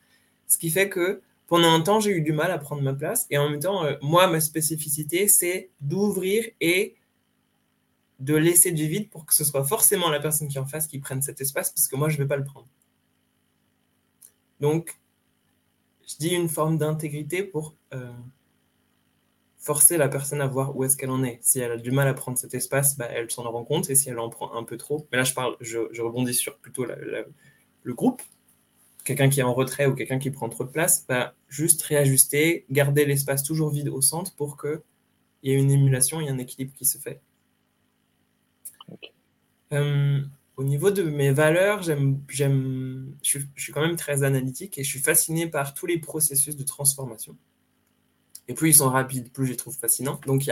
Ce 0.48 0.58
qui 0.58 0.70
fait 0.70 0.90
que 0.90 1.22
pendant 1.48 1.74
un 1.74 1.82
temps, 1.82 2.00
j'ai 2.00 2.12
eu 2.12 2.22
du 2.22 2.32
mal 2.32 2.52
à 2.52 2.58
prendre 2.58 2.82
ma 2.82 2.94
place. 2.94 3.28
Et 3.30 3.38
en 3.38 3.50
même 3.50 3.60
temps, 3.60 3.84
euh, 3.84 3.96
moi, 4.02 4.28
ma 4.28 4.40
spécificité, 4.40 5.28
c'est 5.28 5.70
d'ouvrir 5.82 6.46
et 6.62 6.96
de 8.22 8.36
laisser 8.36 8.72
du 8.72 8.88
vide 8.88 9.10
pour 9.10 9.26
que 9.26 9.34
ce 9.34 9.44
soit 9.44 9.64
forcément 9.64 10.10
la 10.10 10.20
personne 10.20 10.48
qui 10.48 10.60
en 10.60 10.66
face 10.66 10.88
qui 10.88 11.00
prenne 11.00 11.22
cet 11.22 11.42
espace, 11.42 11.72
parce 11.72 11.88
que 11.88 11.96
moi, 11.96 12.08
je 12.08 12.18
ne 12.18 12.24
vais 12.24 12.28
pas 12.28 12.38
le 12.38 12.44
prendre. 12.44 12.68
Donc, 14.60 15.00
je 16.08 16.16
dis 16.18 16.30
une 16.30 16.48
forme 16.48 16.78
d'intégrité 16.78 17.44
pour 17.44 17.76
euh, 17.94 18.12
forcer 19.58 19.98
la 19.98 20.08
personne 20.08 20.40
à 20.40 20.48
voir 20.48 20.76
où 20.76 20.84
est-ce 20.84 20.96
qu'elle 20.96 21.10
en 21.10 21.24
est. 21.24 21.40
Si 21.42 21.60
elle 21.60 21.72
a 21.72 21.78
du 21.78 21.92
mal 21.92 22.08
à 22.08 22.14
prendre 22.14 22.38
cet 22.38 22.54
espace, 22.54 22.96
bah, 22.96 23.08
elle 23.10 23.32
s'en 23.32 23.44
rend 23.44 23.64
compte, 23.64 23.90
et 23.90 23.96
si 23.96 24.10
elle 24.10 24.20
en 24.20 24.30
prend 24.30 24.54
un 24.54 24.64
peu 24.64 24.78
trop, 24.78 25.08
mais 25.12 25.18
là 25.18 25.24
je 25.24 25.34
parle, 25.34 25.58
je, 25.60 26.02
rebondis 26.02 26.36
sur 26.36 26.58
plutôt 26.60 26.86
le 26.86 27.94
groupe, 27.94 28.22
quelqu'un 29.04 29.30
qui 29.30 29.40
est 29.40 29.44
en 29.44 29.54
retrait 29.56 29.88
ou 29.88 29.96
quelqu'un 29.96 30.20
qui 30.20 30.30
prend 30.30 30.48
trop 30.48 30.64
de 30.64 30.70
place, 30.70 31.06
bah, 31.08 31.34
juste 31.48 31.82
réajuster, 31.82 32.66
garder 32.70 33.06
l'espace 33.06 33.44
toujours 33.44 33.72
vide 33.72 33.90
au 33.90 34.02
centre 34.02 34.36
pour 34.36 34.58
que 34.58 34.84
il 35.44 35.52
y 35.52 35.56
a 35.56 35.58
une 35.58 35.72
émulation, 35.72 36.22
il 36.22 36.28
y 36.28 36.30
a 36.30 36.34
un 36.34 36.38
équilibre 36.38 36.74
qui 36.76 36.86
se 36.86 37.00
fait. 37.00 37.20
Euh, 39.74 40.22
au 40.58 40.64
niveau 40.64 40.92
de 40.92 41.04
mes 41.04 41.32
valeurs, 41.32 41.82
j'aime, 41.82 42.22
j'aime, 42.30 43.16
je, 43.24 43.40
suis 43.56 43.72
quand 43.72 43.82
même 43.82 43.96
très 43.96 44.24
analytique 44.24 44.78
et 44.78 44.84
je 44.84 44.90
suis 44.90 45.00
fasciné 45.00 45.48
par 45.48 45.74
tous 45.74 45.86
les 45.86 45.98
processus 45.98 46.56
de 46.56 46.64
transformation. 46.64 47.38
Et 48.48 48.54
plus 48.54 48.70
ils 48.70 48.76
sont 48.76 48.90
rapides, 48.90 49.32
plus 49.32 49.46
je 49.46 49.52
les 49.52 49.58
trouve 49.58 49.78
fascinants. 49.78 50.20
Donc, 50.26 50.50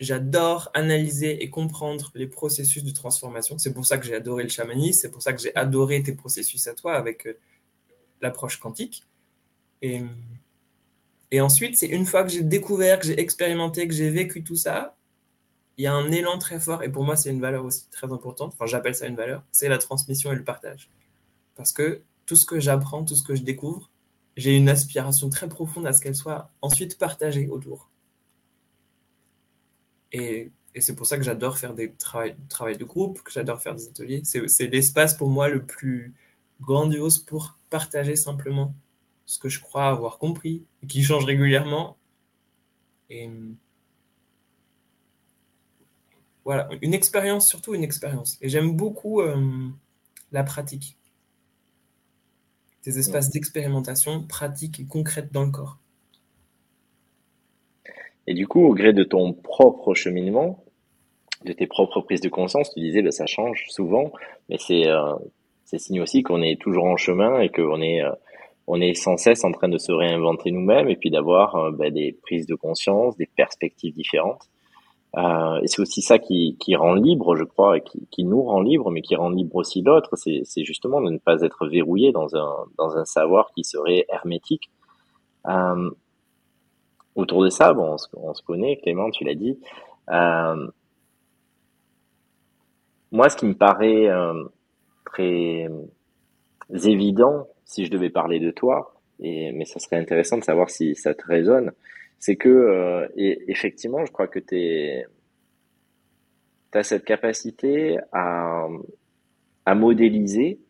j'adore 0.00 0.70
analyser 0.74 1.42
et 1.42 1.50
comprendre 1.50 2.10
les 2.14 2.26
processus 2.26 2.82
de 2.82 2.92
transformation. 2.92 3.58
C'est 3.58 3.74
pour 3.74 3.84
ça 3.84 3.98
que 3.98 4.06
j'ai 4.06 4.14
adoré 4.14 4.42
le 4.42 4.48
chamanisme, 4.48 5.00
c'est 5.00 5.10
pour 5.10 5.22
ça 5.22 5.32
que 5.32 5.40
j'ai 5.40 5.54
adoré 5.54 6.02
tes 6.02 6.14
processus 6.14 6.66
à 6.66 6.74
toi 6.74 6.94
avec 6.94 7.26
euh, 7.26 7.34
l'approche 8.22 8.58
quantique. 8.58 9.04
Et 11.30 11.40
ensuite, 11.40 11.76
c'est 11.76 11.86
une 11.86 12.04
fois 12.04 12.24
que 12.24 12.30
j'ai 12.30 12.42
découvert, 12.42 12.98
que 12.98 13.06
j'ai 13.06 13.18
expérimenté, 13.20 13.86
que 13.86 13.94
j'ai 13.94 14.10
vécu 14.10 14.42
tout 14.42 14.56
ça, 14.56 14.96
il 15.80 15.84
y 15.84 15.86
a 15.86 15.94
un 15.94 16.12
élan 16.12 16.36
très 16.36 16.60
fort, 16.60 16.82
et 16.82 16.92
pour 16.92 17.04
moi, 17.04 17.16
c'est 17.16 17.30
une 17.30 17.40
valeur 17.40 17.64
aussi 17.64 17.88
très 17.88 18.12
importante, 18.12 18.52
enfin, 18.52 18.66
j'appelle 18.66 18.94
ça 18.94 19.06
une 19.06 19.16
valeur, 19.16 19.42
c'est 19.50 19.66
la 19.66 19.78
transmission 19.78 20.30
et 20.30 20.34
le 20.34 20.44
partage. 20.44 20.90
Parce 21.56 21.72
que 21.72 22.02
tout 22.26 22.36
ce 22.36 22.44
que 22.44 22.60
j'apprends, 22.60 23.02
tout 23.02 23.16
ce 23.16 23.22
que 23.22 23.34
je 23.34 23.42
découvre, 23.42 23.90
j'ai 24.36 24.54
une 24.54 24.68
aspiration 24.68 25.30
très 25.30 25.48
profonde 25.48 25.86
à 25.86 25.94
ce 25.94 26.02
qu'elle 26.02 26.14
soit 26.14 26.50
ensuite 26.60 26.98
partagée 26.98 27.48
autour. 27.48 27.88
Et, 30.12 30.52
c'est 30.78 30.94
pour 30.94 31.06
ça 31.06 31.16
que 31.16 31.22
j'adore 31.22 31.56
faire 31.56 31.72
des 31.72 31.92
travaux 31.94 32.28
travail 32.50 32.76
de 32.76 32.84
groupe, 32.84 33.22
que 33.22 33.32
j'adore 33.32 33.62
faire 33.62 33.74
des 33.74 33.88
ateliers. 33.88 34.22
C'est 34.24 34.66
l'espace 34.66 35.14
pour 35.14 35.30
moi 35.30 35.48
le 35.48 35.64
plus 35.64 36.14
grandiose 36.60 37.18
pour 37.18 37.58
partager 37.70 38.16
simplement 38.16 38.74
ce 39.24 39.38
que 39.38 39.48
je 39.48 39.60
crois 39.60 39.88
avoir 39.88 40.18
compris, 40.18 40.66
qui 40.86 41.02
change 41.02 41.24
régulièrement. 41.24 41.96
Voilà, 46.44 46.68
une 46.82 46.94
expérience, 46.94 47.48
surtout 47.48 47.74
une 47.74 47.84
expérience. 47.84 48.38
Et 48.40 48.48
j'aime 48.48 48.76
beaucoup 48.76 49.20
euh, 49.20 49.68
la 50.32 50.44
pratique. 50.44 50.96
Des 52.84 52.98
espaces 52.98 53.30
d'expérimentation 53.30 54.22
pratiques 54.26 54.80
et 54.80 54.86
concrètes 54.86 55.32
dans 55.32 55.44
le 55.44 55.50
corps. 55.50 55.78
Et 58.26 58.34
du 58.34 58.46
coup, 58.46 58.60
au 58.60 58.74
gré 58.74 58.92
de 58.92 59.04
ton 59.04 59.32
propre 59.32 59.94
cheminement, 59.94 60.64
de 61.44 61.52
tes 61.52 61.66
propres 61.66 62.00
prises 62.00 62.20
de 62.20 62.28
conscience, 62.28 62.72
tu 62.72 62.80
disais, 62.80 63.00
que 63.00 63.06
bah, 63.06 63.10
ça 63.10 63.26
change 63.26 63.64
souvent, 63.68 64.12
mais 64.48 64.56
c'est 64.58 64.86
euh, 64.86 65.14
signe 65.64 66.00
aussi 66.00 66.22
qu'on 66.22 66.42
est 66.42 66.60
toujours 66.60 66.84
en 66.84 66.96
chemin 66.96 67.40
et 67.40 67.48
qu'on 67.48 67.80
est, 67.80 68.02
euh, 68.02 68.10
on 68.66 68.80
est 68.80 68.94
sans 68.94 69.16
cesse 69.16 69.44
en 69.44 69.52
train 69.52 69.68
de 69.68 69.78
se 69.78 69.92
réinventer 69.92 70.50
nous-mêmes 70.50 70.88
et 70.88 70.96
puis 70.96 71.10
d'avoir 71.10 71.56
euh, 71.56 71.70
bah, 71.70 71.90
des 71.90 72.12
prises 72.22 72.46
de 72.46 72.54
conscience, 72.54 73.16
des 73.16 73.26
perspectives 73.26 73.94
différentes. 73.94 74.50
Euh, 75.16 75.60
et 75.62 75.66
c'est 75.66 75.82
aussi 75.82 76.02
ça 76.02 76.18
qui, 76.18 76.56
qui 76.60 76.76
rend 76.76 76.94
libre, 76.94 77.34
je 77.36 77.44
crois, 77.44 77.78
et 77.78 77.80
qui, 77.80 78.06
qui 78.10 78.24
nous 78.24 78.42
rend 78.42 78.60
libre, 78.60 78.90
mais 78.90 79.02
qui 79.02 79.16
rend 79.16 79.30
libre 79.30 79.56
aussi 79.56 79.82
l'autre. 79.82 80.16
C'est 80.16 80.64
justement 80.64 81.00
de 81.00 81.10
ne 81.10 81.18
pas 81.18 81.42
être 81.42 81.66
verrouillé 81.66 82.12
dans 82.12 82.36
un, 82.36 82.66
dans 82.78 82.96
un 82.96 83.04
savoir 83.04 83.50
qui 83.54 83.64
serait 83.64 84.06
hermétique. 84.08 84.70
Euh, 85.48 85.90
autour 87.16 87.42
de 87.42 87.50
ça, 87.50 87.72
bon, 87.72 87.94
on 87.94 87.98
se, 87.98 88.06
on 88.14 88.34
se 88.34 88.42
connaît, 88.42 88.76
Clément, 88.76 89.10
tu 89.10 89.24
l'as 89.24 89.34
dit. 89.34 89.58
Euh, 90.10 90.68
moi, 93.10 93.28
ce 93.28 93.36
qui 93.36 93.46
me 93.46 93.54
paraît 93.54 94.08
euh, 94.08 94.44
très 95.04 95.68
évident, 96.84 97.48
si 97.64 97.84
je 97.84 97.90
devais 97.90 98.10
parler 98.10 98.38
de 98.38 98.52
toi, 98.52 98.94
et, 99.18 99.50
mais 99.52 99.64
ça 99.64 99.80
serait 99.80 99.96
intéressant 99.96 100.38
de 100.38 100.44
savoir 100.44 100.70
si 100.70 100.94
ça 100.94 101.14
te 101.14 101.26
résonne, 101.26 101.72
c'est 102.20 102.36
que 102.36 102.48
euh, 102.48 103.08
effectivement, 103.16 104.04
je 104.04 104.12
crois 104.12 104.28
que 104.28 104.38
tu 104.38 105.02
as 106.78 106.82
cette 106.82 107.04
capacité 107.04 107.98
à, 108.12 108.68
à 109.64 109.74
modéliser, 109.74 110.60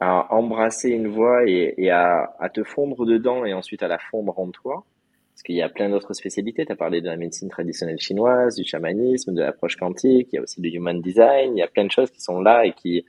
à 0.00 0.34
embrasser 0.34 0.90
une 0.90 1.08
voix 1.08 1.46
et, 1.46 1.90
à, 1.90 2.50
te 2.52 2.64
fondre 2.64 3.04
dedans 3.04 3.44
et 3.44 3.52
ensuite 3.52 3.82
à 3.82 3.88
la 3.88 3.98
fondre 3.98 4.38
en 4.38 4.50
toi. 4.50 4.86
Parce 5.34 5.42
qu'il 5.42 5.56
y 5.56 5.62
a 5.62 5.68
plein 5.68 5.90
d'autres 5.90 6.14
spécialités. 6.14 6.64
Tu 6.64 6.72
as 6.72 6.76
parlé 6.76 7.00
de 7.00 7.06
la 7.06 7.16
médecine 7.16 7.48
traditionnelle 7.48 8.00
chinoise, 8.00 8.56
du 8.56 8.64
chamanisme, 8.64 9.34
de 9.34 9.40
l'approche 9.42 9.76
quantique, 9.76 10.30
il 10.32 10.36
y 10.36 10.38
a 10.38 10.42
aussi 10.42 10.60
du 10.60 10.68
human 10.68 11.00
design, 11.00 11.56
il 11.56 11.60
y 11.60 11.62
a 11.62 11.68
plein 11.68 11.84
de 11.84 11.90
choses 11.90 12.10
qui 12.10 12.20
sont 12.20 12.40
là 12.40 12.64
et 12.64 12.72
qui... 12.72 13.04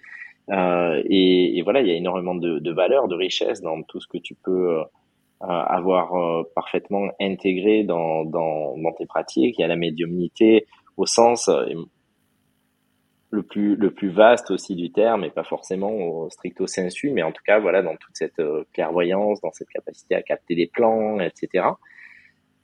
Euh, 0.49 1.01
et, 1.05 1.57
et, 1.57 1.61
voilà, 1.61 1.81
il 1.81 1.87
y 1.87 1.91
a 1.91 1.93
énormément 1.93 2.33
de, 2.33 2.57
de 2.57 2.71
valeur, 2.71 3.07
de 3.07 3.15
richesse 3.15 3.61
dans 3.61 3.83
tout 3.83 4.01
ce 4.01 4.07
que 4.07 4.17
tu 4.17 4.33
peux 4.33 4.79
euh, 4.79 4.83
avoir 5.41 6.15
euh, 6.15 6.43
parfaitement 6.53 7.09
intégré 7.19 7.83
dans, 7.83 8.25
dans, 8.25 8.77
dans, 8.77 8.91
tes 8.93 9.05
pratiques. 9.05 9.55
Il 9.57 9.61
y 9.61 9.63
a 9.63 9.67
la 9.67 9.77
médiumnité 9.77 10.65
au 10.97 11.05
sens 11.05 11.47
euh, 11.47 11.65
le 13.31 13.43
plus 13.43 13.75
le 13.75 13.91
plus 13.91 14.09
vaste 14.09 14.51
aussi 14.51 14.75
du 14.75 14.91
terme 14.91 15.23
et 15.23 15.29
pas 15.29 15.43
forcément 15.43 15.91
au 15.91 16.29
stricto 16.31 16.65
sensu 16.65 17.11
mais 17.11 17.21
en 17.21 17.31
tout 17.31 17.43
cas 17.45 17.59
voilà 17.59 17.83
dans 17.83 17.95
toute 17.95 18.15
cette 18.15 18.39
euh, 18.39 18.63
clairvoyance 18.73 19.39
dans 19.41 19.51
cette 19.51 19.69
capacité 19.69 20.15
à 20.15 20.23
capter 20.23 20.55
des 20.55 20.65
plans 20.65 21.19
etc 21.19 21.67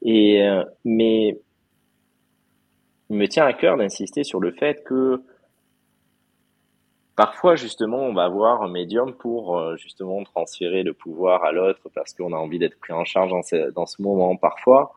et 0.01 0.41
mais 0.83 1.39
il 3.11 3.15
me 3.15 3.27
tient 3.27 3.45
à 3.45 3.53
cœur 3.53 3.77
d'insister 3.77 4.23
sur 4.23 4.39
le 4.39 4.51
fait 4.53 4.83
que 4.83 5.21
Parfois, 7.15 7.55
justement, 7.55 7.99
on 7.99 8.13
va 8.13 8.25
avoir 8.25 8.61
un 8.61 8.69
médium 8.69 9.13
pour 9.13 9.57
euh, 9.57 9.77
justement 9.77 10.21
transférer 10.23 10.83
le 10.83 10.93
pouvoir 10.93 11.45
à 11.45 11.53
l'autre 11.53 11.89
parce 11.93 12.13
qu'on 12.13 12.33
a 12.33 12.35
envie 12.35 12.59
d'être 12.59 12.77
pris 12.77 12.91
en 12.91 13.05
charge 13.05 13.31
dans 13.31 13.41
ce, 13.41 13.71
dans 13.71 13.85
ce 13.85 14.01
moment. 14.01 14.35
Parfois, 14.35 14.93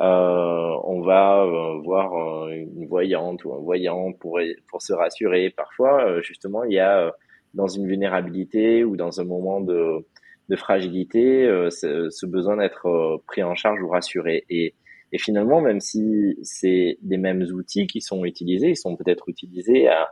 euh, 0.00 0.74
on 0.84 1.02
va 1.02 1.42
euh, 1.42 1.78
voir 1.80 2.48
une 2.48 2.86
voyante 2.86 3.44
ou 3.44 3.52
un 3.52 3.58
voyant 3.58 4.12
pour, 4.12 4.40
pour 4.68 4.80
se 4.80 4.94
rassurer. 4.94 5.50
Parfois, 5.50 6.22
justement, 6.22 6.64
il 6.64 6.72
y 6.72 6.80
a 6.80 7.12
dans 7.52 7.66
une 7.66 7.86
vulnérabilité 7.86 8.84
ou 8.84 8.96
dans 8.96 9.20
un 9.20 9.24
moment 9.24 9.60
de, 9.60 10.06
de 10.48 10.56
fragilité 10.56 11.46
ce, 11.70 12.08
ce, 12.10 12.26
besoin 12.26 12.56
d'être 12.56 13.22
pris 13.26 13.42
en 13.42 13.54
charge 13.54 13.82
ou 13.82 13.88
rassuré. 13.88 14.44
Et, 14.48 14.74
et 15.12 15.18
finalement, 15.18 15.60
même 15.60 15.80
si 15.80 16.36
c'est 16.42 16.98
des 17.02 17.16
mêmes 17.16 17.42
outils 17.42 17.86
qui 17.86 18.00
sont 18.00 18.24
utilisés, 18.24 18.70
ils 18.70 18.76
sont 18.76 18.96
peut-être 18.96 19.28
utilisés 19.28 19.88
à 19.88 20.02
euh, 20.02 20.06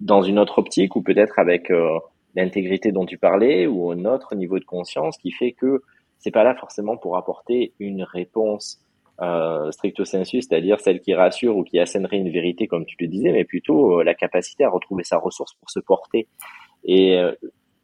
dans 0.00 0.22
une 0.22 0.38
autre 0.38 0.58
optique 0.58 0.96
ou 0.96 1.02
peut-être 1.02 1.38
avec 1.38 1.70
euh, 1.70 1.98
l'intégrité 2.34 2.92
dont 2.92 3.06
tu 3.06 3.18
parlais 3.18 3.66
ou 3.66 3.90
un 3.90 4.04
autre 4.04 4.34
niveau 4.34 4.58
de 4.58 4.64
conscience 4.64 5.16
qui 5.18 5.32
fait 5.32 5.52
que 5.52 5.82
c'est 6.18 6.30
pas 6.30 6.44
là 6.44 6.54
forcément 6.54 6.96
pour 6.96 7.16
apporter 7.16 7.72
une 7.78 8.02
réponse 8.02 8.80
euh, 9.20 9.70
stricto 9.72 10.04
sensu, 10.04 10.42
c'est-à-dire 10.42 10.78
celle 10.80 11.00
qui 11.00 11.14
rassure 11.14 11.56
ou 11.56 11.64
qui 11.64 11.78
assènerait 11.78 12.18
une 12.18 12.30
vérité 12.30 12.68
comme 12.68 12.86
tu 12.86 12.96
le 13.00 13.08
disais, 13.08 13.32
mais 13.32 13.44
plutôt 13.44 14.00
euh, 14.00 14.04
la 14.04 14.14
capacité 14.14 14.64
à 14.64 14.70
retrouver 14.70 15.02
sa 15.02 15.18
ressource 15.18 15.54
pour 15.54 15.70
se 15.70 15.80
porter. 15.80 16.28
Et 16.84 17.20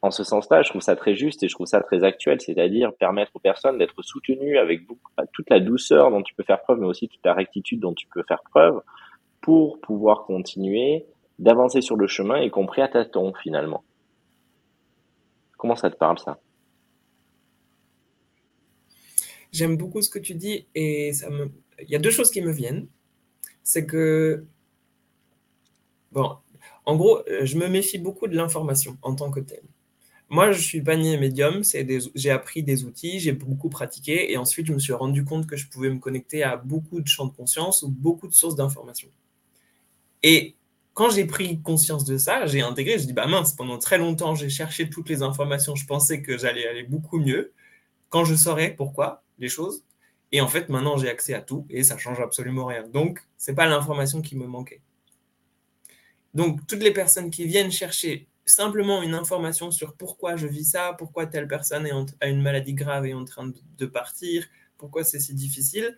en 0.03 0.13
ce 0.13 0.23
sens-là, 0.23 0.63
je 0.63 0.69
trouve 0.69 0.83
ça 0.83 0.95
très 0.95 1.17
juste 1.17 1.43
et 1.43 1.49
je 1.49 1.55
trouve 1.55 1.67
ça 1.67 1.81
très 1.81 2.05
actuel, 2.05 2.41
c'est-à-dire 2.41 2.93
permettre 2.93 3.33
aux 3.35 3.41
personnes 3.41 3.79
d'être 3.79 4.03
soutenues 4.03 4.57
avec 4.59 4.87
beaucoup, 4.87 5.11
toute 5.33 5.51
la 5.51 5.59
douceur 5.59 6.13
dont 6.13 6.23
tu 6.23 6.33
peux 6.35 6.45
faire 6.45 6.61
preuve, 6.63 6.79
mais 6.79 6.87
aussi 6.87 7.09
toute 7.09 7.25
la 7.25 7.35
rectitude 7.35 7.81
dont 7.81 7.93
tu 7.93 8.07
peux 8.07 8.23
faire 8.23 8.43
preuve 8.49 8.81
pour 9.41 9.81
pouvoir 9.81 10.25
continuer 10.27 11.05
d'avancer 11.39 11.81
sur 11.81 11.97
le 11.97 12.07
chemin, 12.07 12.41
y 12.41 12.51
compris 12.51 12.83
à 12.83 12.89
tâtons 12.89 13.33
finalement. 13.43 13.85
Comment 15.57 15.77
ça 15.77 15.91
te 15.91 15.97
parle 15.97 16.19
ça? 16.19 16.39
J'aime 19.53 19.77
beaucoup 19.77 20.03
ce 20.03 20.11
que 20.11 20.19
tu 20.19 20.35
dis 20.35 20.67
et 20.75 21.13
ça 21.13 21.29
il 21.81 21.89
y 21.89 21.97
a 21.97 21.99
deux 21.99 22.11
choses 22.11 22.31
qui 22.31 22.41
me 22.41 22.53
viennent. 22.53 22.87
C'est 23.63 23.87
que, 23.87 24.45
bon, 26.13 26.37
en 26.85 26.97
gros, 26.97 27.23
je 27.43 27.57
me 27.57 27.69
méfie 27.69 27.99
beaucoup 27.99 28.29
de 28.29 28.37
l'information 28.37 28.99
en 29.03 29.15
tant 29.15 29.31
que 29.31 29.41
telle. 29.41 29.65
Moi, 30.29 30.53
je 30.53 30.61
suis 30.61 30.81
panier 30.83 31.17
médium, 31.17 31.63
j'ai 32.15 32.31
appris 32.31 32.63
des 32.63 32.85
outils, 32.85 33.21
j'ai 33.21 33.33
beaucoup 33.33 33.69
pratiqué 33.69 34.33
et 34.33 34.37
ensuite 34.37 34.67
je 34.67 34.73
me 34.73 34.79
suis 34.79 34.93
rendu 34.93 35.25
compte 35.25 35.47
que 35.47 35.57
je 35.57 35.69
pouvais 35.69 35.91
me 35.91 35.99
connecter 35.99 36.43
à 36.43 36.57
beaucoup 36.57 37.01
de 37.01 37.07
champs 37.07 37.27
de 37.27 37.33
conscience 37.33 37.83
ou 37.83 37.89
beaucoup 37.89 38.27
de 38.27 38.33
sources 38.33 38.57
d'informations. 38.57 39.11
Et 40.23 40.57
quand 40.95 41.11
j'ai 41.11 41.27
pris 41.27 41.61
conscience 41.61 42.05
de 42.05 42.17
ça, 42.17 42.47
j'ai 42.47 42.63
intégré, 42.63 42.99
je 42.99 43.05
dis 43.05 43.13
bah 43.13 43.27
mince, 43.27 43.53
pendant 43.53 43.79
très 43.79 43.99
longtemps, 43.99 44.37
j'ai 44.37 44.49
cherché 44.49 44.89
toutes 44.89 45.09
les 45.09 45.23
informations, 45.23 45.75
je 45.75 45.87
pensais 45.87 46.23
que 46.23 46.39
j'allais 46.39 46.67
aller 46.67 46.85
beaucoup 46.85 47.19
mieux 47.19 47.53
quand 48.09 48.25
je 48.25 48.37
saurais 48.37 48.71
pourquoi 48.71 49.25
les 49.39 49.49
choses. 49.49 49.85
Et 50.31 50.41
en 50.41 50.49
fait, 50.49 50.69
maintenant, 50.69 50.97
j'ai 50.97 51.11
accès 51.11 51.35
à 51.35 51.41
tout 51.41 51.67
et 51.69 51.83
ça 51.83 51.99
change 51.99 52.21
absolument 52.21 52.67
rien. 52.67 52.87
Donc, 52.89 53.21
c'est 53.37 53.55
pas 53.55 53.67
l'information 53.67 54.23
qui 54.23 54.37
me 54.37 54.47
manquait. 54.47 54.81
Donc, 56.33 56.65
toutes 56.67 56.83
les 56.83 56.93
personnes 56.93 57.31
qui 57.31 57.45
viennent 57.45 57.71
chercher 57.71 58.29
simplement 58.47 59.03
une 59.03 59.15
information 59.15 59.71
sur 59.71 59.95
pourquoi 59.95 60.37
je 60.37 60.47
vis 60.47 60.65
ça, 60.65 60.95
pourquoi 60.99 61.27
telle 61.27 61.49
personne 61.49 61.89
a 62.21 62.29
une 62.29 62.43
maladie 62.43 62.75
grave 62.75 63.07
et 63.07 63.11
est 63.11 63.15
en 63.15 63.25
train 63.25 63.53
de 63.79 63.87
partir, 63.87 64.47
pourquoi 64.77 65.03
c'est 65.03 65.21
si 65.21 65.35
difficile, 65.35 65.97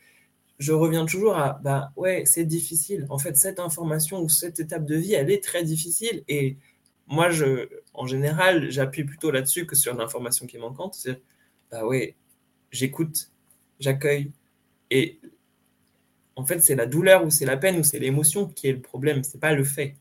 je 0.58 0.72
reviens 0.72 1.04
toujours 1.04 1.36
à, 1.36 1.60
bah 1.62 1.92
ouais, 1.96 2.24
c'est 2.26 2.44
difficile. 2.44 3.06
En 3.10 3.18
fait, 3.18 3.36
cette 3.36 3.60
information 3.60 4.22
ou 4.22 4.28
cette 4.28 4.60
étape 4.60 4.84
de 4.86 4.96
vie, 4.96 5.14
elle 5.14 5.30
est 5.30 5.42
très 5.42 5.62
difficile. 5.64 6.24
Et 6.28 6.56
moi, 7.06 7.30
je, 7.30 7.68
en 7.94 8.06
général, 8.06 8.70
j'appuie 8.70 9.04
plutôt 9.04 9.30
là-dessus 9.30 9.66
que 9.66 9.76
sur 9.76 9.94
l'information 9.94 10.46
qui 10.46 10.56
est 10.56 10.60
manquante. 10.60 10.94
C'est, 10.94 11.20
bah 11.70 11.86
ouais, 11.86 12.16
j'écoute, 12.70 13.30
j'accueille. 13.80 14.32
Et 14.90 15.18
en 16.36 16.44
fait, 16.44 16.60
c'est 16.60 16.74
la 16.74 16.86
douleur 16.86 17.24
ou 17.24 17.30
c'est 17.30 17.46
la 17.46 17.56
peine 17.56 17.78
ou 17.78 17.82
c'est 17.82 17.98
l'émotion 17.98 18.46
qui 18.46 18.68
est 18.68 18.72
le 18.72 18.80
problème, 18.80 19.24
c'est 19.24 19.40
pas 19.40 19.52
le 19.54 19.64
fait. 19.64 19.96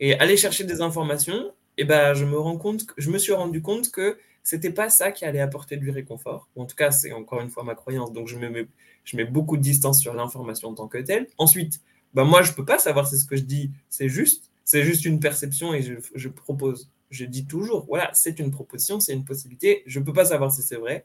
Et 0.00 0.18
aller 0.18 0.36
chercher 0.36 0.64
des 0.64 0.80
informations, 0.82 1.52
eh 1.78 1.84
ben, 1.84 2.14
je 2.14 2.24
me 2.24 2.38
rends 2.38 2.58
compte, 2.58 2.86
je 2.96 3.10
me 3.10 3.18
suis 3.18 3.32
rendu 3.32 3.62
compte 3.62 3.90
que 3.90 4.18
c'était 4.44 4.70
pas 4.70 4.90
ça 4.90 5.10
qui 5.10 5.24
allait 5.24 5.40
apporter 5.40 5.76
du 5.76 5.90
réconfort. 5.90 6.48
en 6.56 6.66
tout 6.66 6.76
cas, 6.76 6.90
c'est 6.92 7.12
encore 7.12 7.40
une 7.40 7.50
fois 7.50 7.64
ma 7.64 7.74
croyance, 7.74 8.12
donc 8.12 8.28
je, 8.28 8.36
me 8.36 8.48
mets, 8.50 8.68
je 9.04 9.16
mets 9.16 9.24
beaucoup 9.24 9.56
de 9.56 9.62
distance 9.62 10.00
sur 10.00 10.14
l'information 10.14 10.68
en 10.68 10.74
tant 10.74 10.86
que 10.86 10.98
telle. 10.98 11.26
Ensuite, 11.38 11.80
ben 12.12 12.24
moi, 12.24 12.42
je 12.42 12.52
peux 12.52 12.64
pas 12.64 12.78
savoir 12.78 13.08
si 13.08 13.18
ce 13.18 13.24
que 13.24 13.36
je 13.36 13.42
dis, 13.42 13.72
c'est 13.88 14.08
juste. 14.08 14.50
C'est 14.64 14.84
juste 14.84 15.04
une 15.04 15.18
perception 15.18 15.74
et 15.74 15.82
je, 15.82 15.94
je 16.14 16.28
propose. 16.28 16.90
Je 17.10 17.24
dis 17.24 17.46
toujours, 17.46 17.86
voilà, 17.86 18.10
c'est 18.14 18.38
une 18.38 18.50
proposition, 18.50 19.00
c'est 19.00 19.14
une 19.14 19.24
possibilité. 19.24 19.82
Je 19.86 20.00
peux 20.00 20.12
pas 20.12 20.26
savoir 20.26 20.52
si 20.52 20.62
c'est 20.62 20.76
vrai. 20.76 21.04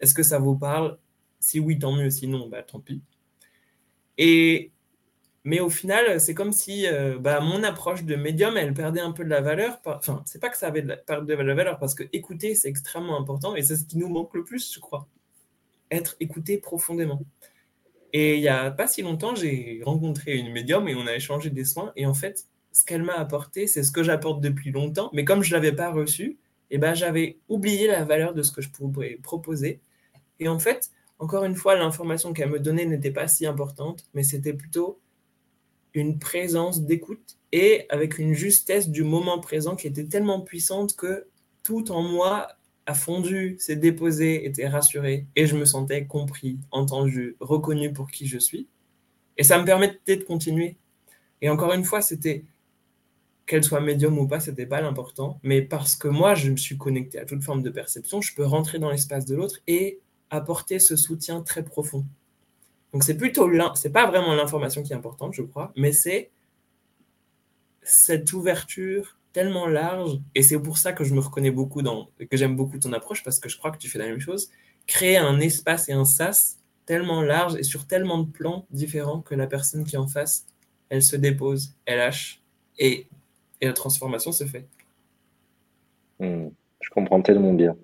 Est-ce 0.00 0.14
que 0.14 0.22
ça 0.22 0.38
vous 0.38 0.56
parle? 0.56 0.98
Si 1.40 1.60
oui, 1.60 1.78
tant 1.78 1.92
mieux. 1.92 2.10
Sinon, 2.10 2.48
bah, 2.48 2.62
tant 2.62 2.80
pis. 2.80 3.02
Et, 4.18 4.72
mais 5.44 5.60
au 5.60 5.70
final, 5.70 6.20
c'est 6.20 6.34
comme 6.34 6.52
si 6.52 6.86
euh, 6.86 7.18
bah, 7.18 7.40
mon 7.40 7.62
approche 7.62 8.04
de 8.04 8.16
médium, 8.16 8.56
elle 8.56 8.74
perdait 8.74 9.00
un 9.00 9.12
peu 9.12 9.24
de 9.24 9.30
la 9.30 9.40
valeur. 9.40 9.80
Enfin, 9.84 10.22
c'est 10.26 10.40
pas 10.40 10.48
que 10.48 10.56
ça 10.56 10.66
avait 10.66 10.82
de 10.82 10.88
la, 10.88 11.20
de 11.20 11.34
la 11.34 11.54
valeur, 11.54 11.78
parce 11.78 11.94
que 11.94 12.04
écouter, 12.12 12.54
c'est 12.54 12.68
extrêmement 12.68 13.18
important 13.18 13.54
et 13.56 13.62
c'est 13.62 13.76
ce 13.76 13.84
qui 13.84 13.98
nous 13.98 14.08
manque 14.08 14.34
le 14.34 14.44
plus, 14.44 14.72
je 14.74 14.80
crois. 14.80 15.08
Être 15.90 16.16
écouté 16.20 16.58
profondément. 16.58 17.22
Et 18.12 18.36
il 18.36 18.40
n'y 18.40 18.48
a 18.48 18.70
pas 18.70 18.86
si 18.86 19.02
longtemps, 19.02 19.34
j'ai 19.34 19.80
rencontré 19.84 20.36
une 20.36 20.52
médium 20.52 20.88
et 20.88 20.94
on 20.94 21.06
a 21.06 21.14
échangé 21.14 21.50
des 21.50 21.64
soins. 21.64 21.92
Et 21.96 22.06
en 22.06 22.14
fait, 22.14 22.46
ce 22.72 22.84
qu'elle 22.84 23.02
m'a 23.02 23.14
apporté, 23.14 23.66
c'est 23.66 23.82
ce 23.82 23.92
que 23.92 24.02
j'apporte 24.02 24.40
depuis 24.40 24.70
longtemps. 24.70 25.10
Mais 25.12 25.24
comme 25.24 25.42
je 25.42 25.50
ne 25.50 25.60
l'avais 25.60 25.74
pas 25.74 25.90
reçu, 25.90 26.38
eh 26.70 26.78
ben, 26.78 26.94
j'avais 26.94 27.38
oublié 27.48 27.86
la 27.86 28.04
valeur 28.04 28.34
de 28.34 28.42
ce 28.42 28.52
que 28.52 28.62
je 28.62 28.70
pourrais 28.70 29.18
proposer. 29.22 29.80
Et 30.40 30.48
en 30.48 30.58
fait, 30.58 30.90
encore 31.18 31.44
une 31.44 31.56
fois, 31.56 31.74
l'information 31.76 32.32
qu'elle 32.32 32.50
me 32.50 32.60
donnait 32.60 32.86
n'était 32.86 33.10
pas 33.10 33.28
si 33.28 33.46
importante, 33.46 34.06
mais 34.14 34.22
c'était 34.22 34.52
plutôt 34.52 35.00
une 35.94 36.18
présence 36.18 36.82
d'écoute 36.82 37.36
et 37.52 37.86
avec 37.88 38.18
une 38.18 38.34
justesse 38.34 38.88
du 38.88 39.04
moment 39.04 39.38
présent 39.40 39.76
qui 39.76 39.86
était 39.86 40.04
tellement 40.04 40.40
puissante 40.40 40.96
que 40.96 41.26
tout 41.62 41.90
en 41.90 42.02
moi 42.02 42.48
a 42.86 42.94
fondu, 42.94 43.56
s'est 43.58 43.76
déposé, 43.76 44.46
était 44.46 44.68
rassuré 44.68 45.26
et 45.36 45.46
je 45.46 45.56
me 45.56 45.64
sentais 45.64 46.06
compris, 46.06 46.58
entendu, 46.70 47.36
reconnu 47.40 47.92
pour 47.92 48.10
qui 48.10 48.26
je 48.26 48.38
suis. 48.38 48.68
Et 49.36 49.44
ça 49.44 49.58
me 49.58 49.64
permettait 49.64 50.16
de 50.16 50.24
continuer. 50.24 50.76
Et 51.42 51.50
encore 51.50 51.72
une 51.72 51.84
fois, 51.84 52.00
c'était 52.00 52.44
qu'elle 53.46 53.64
soit 53.64 53.80
médium 53.80 54.18
ou 54.18 54.26
pas, 54.26 54.40
c'était 54.40 54.66
pas 54.66 54.80
l'important, 54.80 55.40
mais 55.42 55.62
parce 55.62 55.96
que 55.96 56.08
moi, 56.08 56.34
je 56.34 56.50
me 56.50 56.56
suis 56.56 56.76
connecté 56.76 57.18
à 57.18 57.24
toute 57.24 57.42
forme 57.42 57.62
de 57.62 57.70
perception, 57.70 58.20
je 58.20 58.34
peux 58.34 58.44
rentrer 58.44 58.78
dans 58.78 58.90
l'espace 58.90 59.24
de 59.24 59.34
l'autre 59.34 59.58
et 59.66 60.00
apporter 60.30 60.78
ce 60.78 60.96
soutien 60.96 61.40
très 61.40 61.64
profond. 61.64 62.04
Donc 62.92 63.04
c'est 63.04 63.16
plutôt 63.16 63.50
c'est 63.74 63.92
pas 63.92 64.06
vraiment 64.06 64.34
l'information 64.34 64.82
qui 64.82 64.92
est 64.92 64.96
importante, 64.96 65.34
je 65.34 65.42
crois, 65.42 65.72
mais 65.76 65.92
c'est 65.92 66.30
cette 67.82 68.32
ouverture 68.32 69.18
tellement 69.32 69.66
large, 69.66 70.18
et 70.34 70.42
c'est 70.42 70.58
pour 70.58 70.78
ça 70.78 70.92
que 70.92 71.04
je 71.04 71.14
me 71.14 71.20
reconnais 71.20 71.50
beaucoup 71.50 71.82
dans, 71.82 72.08
que 72.30 72.36
j'aime 72.36 72.56
beaucoup 72.56 72.78
ton 72.78 72.92
approche, 72.92 73.22
parce 73.22 73.38
que 73.40 73.48
je 73.48 73.58
crois 73.58 73.70
que 73.70 73.78
tu 73.78 73.88
fais 73.88 73.98
la 73.98 74.06
même 74.06 74.20
chose, 74.20 74.50
créer 74.86 75.18
un 75.18 75.38
espace 75.40 75.88
et 75.88 75.92
un 75.92 76.04
sas 76.04 76.58
tellement 76.86 77.22
large 77.22 77.54
et 77.56 77.62
sur 77.62 77.86
tellement 77.86 78.18
de 78.18 78.30
plans 78.30 78.66
différents 78.70 79.20
que 79.20 79.34
la 79.34 79.46
personne 79.46 79.84
qui 79.84 79.96
est 79.96 79.98
en 79.98 80.06
face, 80.06 80.46
elle 80.88 81.02
se 81.02 81.16
dépose, 81.16 81.74
elle 81.84 81.98
lâche, 81.98 82.42
et, 82.78 83.06
et 83.60 83.66
la 83.66 83.74
transformation 83.74 84.32
se 84.32 84.44
fait. 84.44 84.66
Hmm. 86.20 86.48
je 86.80 86.90
comprends 86.90 87.22
tellement 87.22 87.52
bien. 87.52 87.76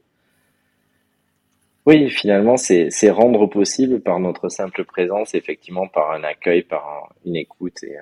Oui, 1.87 2.09
finalement, 2.09 2.57
c'est 2.57 3.11
rendre 3.11 3.47
possible 3.47 4.00
par 4.00 4.19
notre 4.19 4.49
simple 4.49 4.85
présence, 4.85 5.35
effectivement, 5.35 5.87
par 5.87 6.12
un 6.12 6.25
accueil, 6.25 6.62
par 6.62 7.14
une 7.26 7.37
écoute 7.37 7.83
et, 7.83 7.99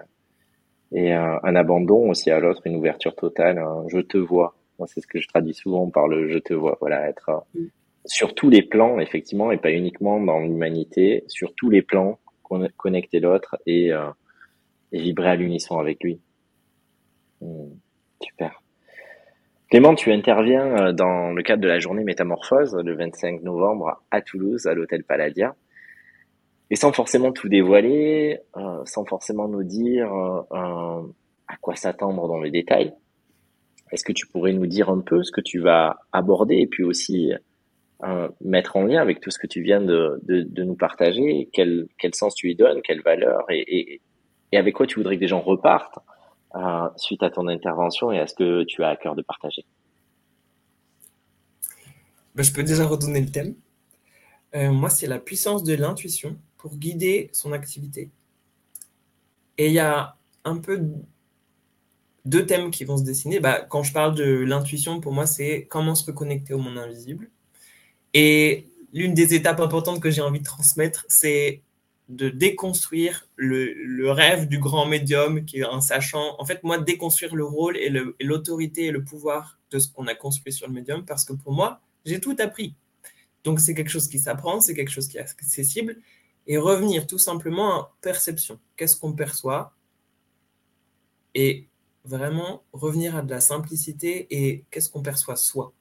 et 0.93 1.13
un, 1.13 1.57
abandon 1.57 2.11
aussi 2.11 2.31
à 2.31 2.39
l'autre, 2.39 2.63
une 2.65 2.77
ouverture 2.77 3.17
totale. 3.17 3.61
je 3.89 3.99
te 3.99 4.19
vois. 4.19 4.55
Moi, 4.79 4.87
c'est 4.87 5.01
ce 5.01 5.07
que 5.07 5.21
je 5.21 5.29
traduis 5.29 5.55
souvent 5.55 5.91
par 5.91 6.07
le 6.07 6.29
je 6.29 6.39
te 6.39 6.55
vois. 6.55 6.79
Voilà, 6.81 7.09
être 7.09 7.45
mm. 7.55 7.67
sur 8.07 8.35
tous 8.35 8.51
les 8.51 8.63
plans, 8.63 9.01
effectivement, 9.01 9.51
et 9.51 9.59
pas 9.59 9.73
uniquement 9.73 10.21
dans 10.21 10.39
l'humanité, 10.39 11.25
sur 11.27 11.53
tous 11.55 11.69
les 11.69 11.83
plans, 11.83 12.19
connecter 12.77 13.21
l'autre 13.21 13.57
et, 13.67 13.93
euh, 13.93 14.11
et 14.93 15.01
vibrer 15.01 15.31
à 15.31 15.37
l'unisson 15.37 15.79
avec 15.79 16.03
lui. 16.03 16.21
Hmm, 17.41 17.71
super. 18.23 18.63
Clément, 19.73 19.95
tu 19.95 20.13
interviens 20.13 20.67
euh, 20.77 20.93
dans 20.93 21.31
le 21.31 21.43
cadre 21.43 21.63
de 21.63 21.67
la 21.67 21.79
journée 21.79 22.05
Métamorphose 22.05 22.77
le 22.85 22.95
25 22.95 23.41
novembre 23.41 24.03
à 24.11 24.21
Toulouse, 24.21 24.67
à 24.67 24.75
l'hôtel 24.75 25.03
Palladia. 25.03 25.57
Et 26.69 26.77
sans 26.77 26.93
forcément 26.93 27.33
tout 27.33 27.49
dévoiler, 27.49 28.41
euh, 28.59 28.83
sans 28.85 29.07
forcément 29.07 29.49
nous 29.49 29.63
dire 29.63 30.13
euh, 30.13 31.01
à 31.49 31.57
quoi 31.63 31.75
s'attendre 31.75 32.29
dans 32.29 32.39
les 32.39 32.51
détails, 32.51 32.93
est-ce 33.93 34.05
que 34.05 34.13
tu 34.13 34.27
pourrais 34.27 34.53
nous 34.53 34.67
dire 34.67 34.91
un 34.91 35.01
peu 35.01 35.23
ce 35.23 35.33
que 35.33 35.41
tu 35.41 35.59
vas 35.59 36.01
aborder 36.13 36.57
et 36.57 36.67
puis 36.67 36.85
aussi 36.85 37.33
mettre 38.43 38.77
en 38.77 38.85
lien 38.85 39.01
avec 39.01 39.21
tout 39.21 39.31
ce 39.31 39.39
que 39.39 39.47
tu 39.47 39.63
viens 39.63 39.81
de, 39.81 40.21
nous 40.59 40.75
partager, 40.75 41.49
quel, 41.55 41.89
sens 42.13 42.35
tu 42.35 42.51
y 42.51 42.55
donnes, 42.55 42.83
quelle 42.83 43.01
valeur? 43.01 43.47
Et, 43.49 44.03
et 44.53 44.59
avec 44.59 44.75
quoi 44.75 44.87
tu 44.87 44.97
voudrais 44.97 45.17
que 45.17 45.23
les 45.23 45.29
gens 45.29 45.41
repartent? 45.41 45.99
Suite 46.97 47.23
à 47.23 47.31
ton 47.31 47.49
intervention 47.49 48.13
et 48.13 48.19
à 48.19 48.27
ce 48.27 48.35
que 48.35 48.65
tu 48.65 48.83
as 48.83 48.89
à 48.89 48.97
cœur 48.97 49.15
de 49.15 49.23
partager 49.23 49.65
ben, 52.35 52.43
Je 52.43 52.53
peux 52.53 52.63
déjà 52.63 52.87
redonner 52.87 53.21
le 53.21 53.31
thème. 53.31 53.55
Euh, 54.55 54.71
moi, 54.71 54.91
c'est 54.91 55.07
la 55.07 55.19
puissance 55.19 55.65
de 55.65 55.75
l'intuition 55.75 56.37
pour 56.59 56.77
guider 56.77 57.31
son 57.33 57.53
activité. 57.53 58.11
Et 59.59 59.69
il 59.69 59.73
y 59.73 59.79
a 59.79 60.17
un 60.45 60.59
peu 60.59 60.81
deux 62.25 62.47
thèmes 62.47 62.71
qui 62.71 62.85
vont 62.85 62.97
se 62.97 63.05
dessiner. 63.05 63.41
Bah, 63.41 63.63
quand 63.63 63.83
je 63.83 63.93
parle 63.93 64.15
de 64.15 64.25
l'intuition, 64.25 65.01
pour 65.01 65.13
moi, 65.13 65.27
c'est 65.27 65.67
comment 65.71 65.95
se 65.95 66.05
reconnecter 66.05 66.55
au 66.55 66.59
monde 66.59 66.79
invisible. 66.79 67.31
Et 68.15 68.69
l'une 68.93 69.15
des 69.15 69.35
étapes 69.35 69.61
importantes 69.61 70.01
que 70.01 70.11
j'ai 70.11 70.21
envie 70.21 70.41
de 70.41 70.45
transmettre, 70.45 71.07
c'est 71.09 71.63
de 72.13 72.29
déconstruire 72.29 73.27
le, 73.37 74.11
rêve 74.11 74.47
du 74.47 74.59
grand 74.59 74.87
médium 74.87 75.45
qui 75.45 75.61
est 75.61 75.65
un 75.65 75.81
sachant. 75.81 76.37
En 76.39 76.45
fait, 76.45 76.63
moi, 76.63 76.79
déconstruire 76.79 77.35
le 77.35 77.45
rôle 77.45 77.77
et 77.79 77.91
l'autorité 78.21 78.87
et, 78.87 78.91
le 78.91 79.03
pouvoir 79.03 79.59
de 79.71 79.79
ce 79.79 79.91
qu'on 79.91 80.07
a 80.07 80.15
construit 80.15 80.53
sur 80.53 80.67
le 80.67 80.75
médium, 80.75 81.05
parce 81.07 81.25
que 81.25 81.33
pour 81.33 81.53
moi, 81.53 81.81
j'ai 82.05 82.21
tout 82.21 82.37
appris. 82.39 82.75
Donc, 83.45 83.61
c'est 83.61 83.75
quelque 83.75 83.91
chose 83.91 84.09
qui 84.09 84.19
s'apprend, 84.19 84.61
c'est 84.61 84.75
quelque 84.75 84.91
chose 84.91 85.09
qui 85.09 85.17
est 85.17 85.21
accessible, 85.21 85.97
et 86.47 86.59
revenir 86.59 87.07
tout 87.07 87.19
simplement 87.19 87.75
à 87.75 87.97
perception. 88.03 88.61
Qu'est-ce 88.77 88.97
qu'on 88.97 89.15
perçoit? 89.15 89.75
Et 91.35 91.67
vraiment 92.05 92.63
revenir 92.73 93.17
à 93.17 93.23
de 93.23 93.31
la 93.31 93.41
simplicité 93.41 94.27
et 94.31 94.65
qu'est-ce 94.71 94.91
qu'on 94.91 95.03
perçoit 95.03 95.37
soi? 95.37 95.73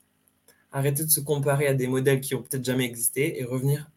Arrêter 0.72 1.04
de 1.04 1.10
se 1.10 1.20
comparer 1.20 1.68
à 1.68 1.74
des 1.74 1.88
modèles 1.88 2.22
qui 2.22 2.36
ont 2.36 2.42
peut-être 2.42 2.64
jamais 2.64 2.86
existé 2.86 3.40
et 3.40 3.44
revenir 3.44 3.92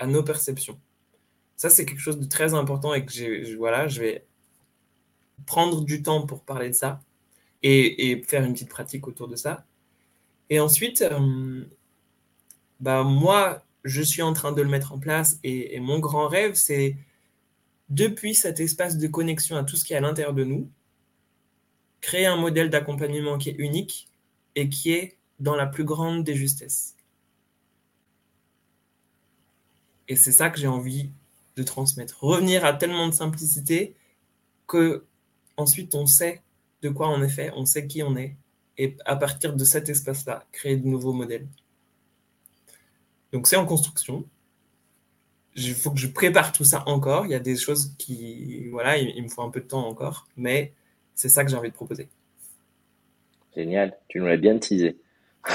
à 0.00 0.06
nos 0.06 0.24
perceptions. 0.24 0.80
Ça, 1.58 1.68
c'est 1.68 1.84
quelque 1.84 2.00
chose 2.00 2.20
de 2.20 2.24
très 2.24 2.54
important 2.54 2.94
et 2.94 3.04
que 3.04 3.12
je, 3.12 3.56
voilà, 3.56 3.88
je 3.88 4.00
vais 4.00 4.24
prendre 5.44 5.84
du 5.84 6.02
temps 6.04 6.24
pour 6.24 6.44
parler 6.44 6.68
de 6.68 6.74
ça 6.74 7.00
et, 7.64 8.22
faire 8.28 8.44
une 8.44 8.52
petite 8.52 8.68
pratique 8.68 9.08
autour 9.08 9.26
de 9.26 9.34
ça. 9.34 9.66
Et 10.50 10.60
ensuite, 10.60 11.02
euh, 11.02 11.64
bah, 12.78 13.02
moi, 13.02 13.64
je 13.82 14.02
suis 14.02 14.22
en 14.22 14.32
train 14.34 14.52
de 14.52 14.62
le 14.62 14.68
mettre 14.68 14.92
en 14.92 15.00
place 15.00 15.40
et, 15.42 15.80
mon 15.80 15.98
grand 15.98 16.28
rêve, 16.28 16.54
c'est 16.54 16.96
depuis 17.88 18.36
cet 18.36 18.60
espace 18.60 18.96
de 18.96 19.08
connexion 19.08 19.56
à 19.56 19.64
tout 19.64 19.74
ce 19.76 19.84
qui 19.84 19.94
est 19.94 19.96
à 19.96 20.00
l'intérieur 20.00 20.34
de 20.34 20.44
nous, 20.44 20.70
créer 22.00 22.26
un 22.26 22.36
modèle 22.36 22.70
d'accompagnement 22.70 23.36
qui 23.36 23.50
est 23.50 23.56
unique 23.58 24.08
et 24.54 24.68
qui 24.68 24.92
est 24.92 25.18
dans 25.40 25.56
la 25.56 25.66
plus 25.66 25.84
grande 25.84 26.22
des 26.22 26.36
justesses. 26.36 26.94
Et 30.06 30.14
c'est 30.14 30.32
ça 30.32 30.50
que 30.50 30.60
j'ai 30.60 30.68
envie 30.68 31.10
de 31.58 31.62
transmettre. 31.64 32.22
Revenir 32.22 32.64
à 32.64 32.72
tellement 32.72 33.08
de 33.08 33.14
simplicité 33.14 33.94
que 34.66 35.04
ensuite 35.56 35.94
on 35.94 36.06
sait 36.06 36.42
de 36.82 36.88
quoi 36.88 37.10
on 37.10 37.22
est 37.22 37.28
fait, 37.28 37.52
on 37.56 37.66
sait 37.66 37.86
qui 37.86 38.02
on 38.02 38.16
est, 38.16 38.36
et 38.78 38.96
à 39.04 39.16
partir 39.16 39.54
de 39.54 39.64
cet 39.64 39.88
espace-là, 39.88 40.46
créer 40.52 40.76
de 40.76 40.86
nouveaux 40.86 41.12
modèles. 41.12 41.48
Donc 43.32 43.48
c'est 43.48 43.56
en 43.56 43.66
construction. 43.66 44.24
Il 45.56 45.74
faut 45.74 45.90
que 45.90 45.98
je 45.98 46.06
prépare 46.06 46.52
tout 46.52 46.62
ça 46.62 46.84
encore. 46.86 47.26
Il 47.26 47.32
y 47.32 47.34
a 47.34 47.40
des 47.40 47.56
choses 47.56 47.92
qui, 47.98 48.68
voilà, 48.68 48.96
il, 48.96 49.20
me 49.20 49.28
faut 49.28 49.42
un 49.42 49.50
peu 49.50 49.60
de 49.60 49.66
temps 49.66 49.84
encore, 49.88 50.28
mais 50.36 50.72
c'est 51.16 51.28
ça 51.28 51.44
que 51.44 51.50
j'ai 51.50 51.56
envie 51.56 51.70
de 51.70 51.74
proposer. 51.74 52.08
Génial, 53.56 53.98
tu 54.08 54.20
nous 54.20 54.26
l'as 54.26 54.36
bien 54.36 54.56
teasé. 54.58 54.96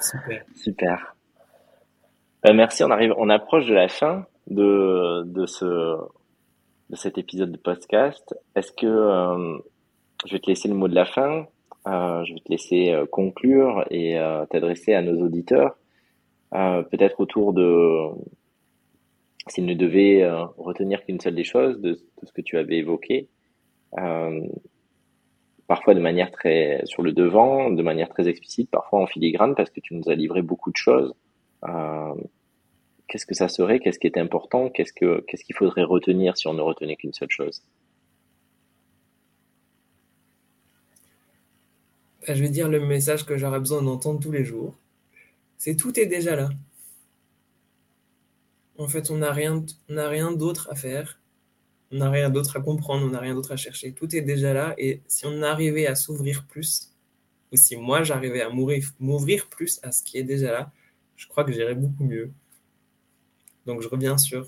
Super. 0.00 0.44
Super. 0.56 1.16
Euh, 2.46 2.54
merci, 2.54 2.82
on 2.84 2.90
arrive, 2.90 3.14
on 3.18 3.28
approche 3.28 3.66
de 3.66 3.74
la 3.74 3.88
fin 3.88 4.26
de, 4.46 5.24
de 5.24 5.46
ce 5.46 5.96
de 6.90 6.96
cet 6.96 7.18
épisode 7.18 7.52
de 7.52 7.56
podcast. 7.56 8.34
Est-ce 8.56 8.72
que 8.72 8.86
euh, 8.86 9.58
je 10.26 10.32
vais 10.32 10.40
te 10.40 10.48
laisser 10.48 10.68
le 10.68 10.74
mot 10.74 10.88
de 10.88 10.94
la 10.94 11.04
fin, 11.04 11.46
euh, 11.86 12.24
je 12.24 12.34
vais 12.34 12.40
te 12.40 12.50
laisser 12.50 12.90
euh, 12.90 13.06
conclure 13.06 13.86
et 13.90 14.16
t'adresser 14.50 14.92
à 14.94 15.02
nos 15.02 15.24
auditeurs, 15.24 15.76
peut-être 16.50 17.20
autour 17.20 17.52
de 17.52 18.08
s'il 19.46 19.66
ne 19.66 19.74
devait 19.74 20.28
retenir 20.58 21.04
qu'une 21.04 21.20
seule 21.20 21.34
des 21.34 21.44
choses 21.44 21.80
de, 21.80 21.94
ce 21.94 22.32
que 22.32 22.40
tu 22.40 22.58
avais 22.58 22.78
évoqué, 22.78 23.28
parfois 25.68 25.94
de 25.94 26.00
manière 26.00 26.32
très 26.32 26.82
sur 26.84 27.02
le 27.02 27.12
devant, 27.12 27.70
de 27.70 27.82
manière 27.82 28.08
très 28.08 28.28
explicite, 28.28 28.68
parfois 28.70 29.00
en 29.00 29.06
filigrane, 29.06 29.54
parce 29.54 29.70
que 29.70 29.80
tu 29.80 29.94
nous 29.94 30.08
as 30.08 30.14
livré 30.14 30.42
beaucoup 30.42 30.70
de 30.70 30.76
choses. 30.76 31.14
Qu'est-ce 31.62 33.26
que 33.26 33.34
ça 33.34 33.48
serait 33.48 33.80
Qu'est-ce 33.80 33.98
qui 33.98 34.06
est 34.06 34.18
important 34.18 34.70
Qu'est-ce 34.70 34.92
que 34.92 35.20
qu'est-ce 35.26 35.44
qu'il 35.44 35.56
faudrait 35.56 35.84
retenir 35.84 36.36
si 36.36 36.46
on 36.46 36.54
ne 36.54 36.62
retenait 36.62 36.96
qu'une 36.96 37.12
seule 37.12 37.30
chose? 37.30 37.62
Je 42.26 42.34
vais 42.34 42.48
dire 42.48 42.68
le 42.68 42.80
message 42.80 43.24
que 43.24 43.36
j'aurais 43.36 43.58
besoin 43.58 43.82
d'entendre 43.82 44.20
tous 44.20 44.30
les 44.30 44.44
jours. 44.44 44.74
C'est 45.58 45.76
tout 45.76 45.98
est 45.98 46.06
déjà 46.06 46.36
là. 46.36 46.50
En 48.78 48.88
fait, 48.88 49.10
on 49.10 49.18
n'a 49.18 49.32
rien, 49.32 49.64
rien 49.88 50.32
d'autre 50.32 50.68
à 50.70 50.74
faire. 50.74 51.20
On 51.92 51.96
n'a 51.96 52.10
rien 52.10 52.30
d'autre 52.30 52.56
à 52.56 52.60
comprendre, 52.60 53.04
on 53.04 53.10
n'a 53.10 53.18
rien 53.18 53.34
d'autre 53.34 53.52
à 53.52 53.56
chercher. 53.56 53.92
Tout 53.92 54.14
est 54.14 54.22
déjà 54.22 54.54
là. 54.54 54.74
Et 54.78 55.00
si 55.08 55.26
on 55.26 55.42
arrivait 55.42 55.86
à 55.86 55.94
s'ouvrir 55.94 56.46
plus, 56.46 56.92
ou 57.52 57.56
si 57.56 57.76
moi 57.76 58.04
j'arrivais 58.04 58.42
à 58.42 58.48
m'ouvrir 58.48 59.48
plus 59.48 59.80
à 59.82 59.90
ce 59.90 60.02
qui 60.02 60.18
est 60.18 60.22
déjà 60.22 60.52
là, 60.52 60.72
je 61.20 61.28
crois 61.28 61.44
que 61.44 61.52
j'irais 61.52 61.74
beaucoup 61.74 62.04
mieux. 62.04 62.32
Donc 63.66 63.82
je 63.82 63.88
reviens 63.88 64.16
sur 64.16 64.46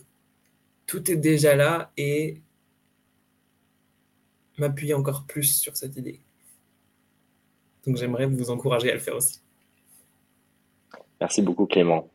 tout 0.86 1.10
est 1.10 1.16
déjà 1.16 1.54
là 1.54 1.92
et 1.98 2.40
m'appuyer 4.56 4.94
encore 4.94 5.24
plus 5.26 5.54
sur 5.60 5.76
cette 5.76 5.96
idée. 5.96 6.20
Donc 7.86 7.98
j'aimerais 7.98 8.24
vous 8.24 8.50
encourager 8.50 8.90
à 8.90 8.94
le 8.94 9.00
faire 9.00 9.16
aussi. 9.16 9.42
Merci 11.20 11.42
beaucoup 11.42 11.66
Clément. 11.66 12.08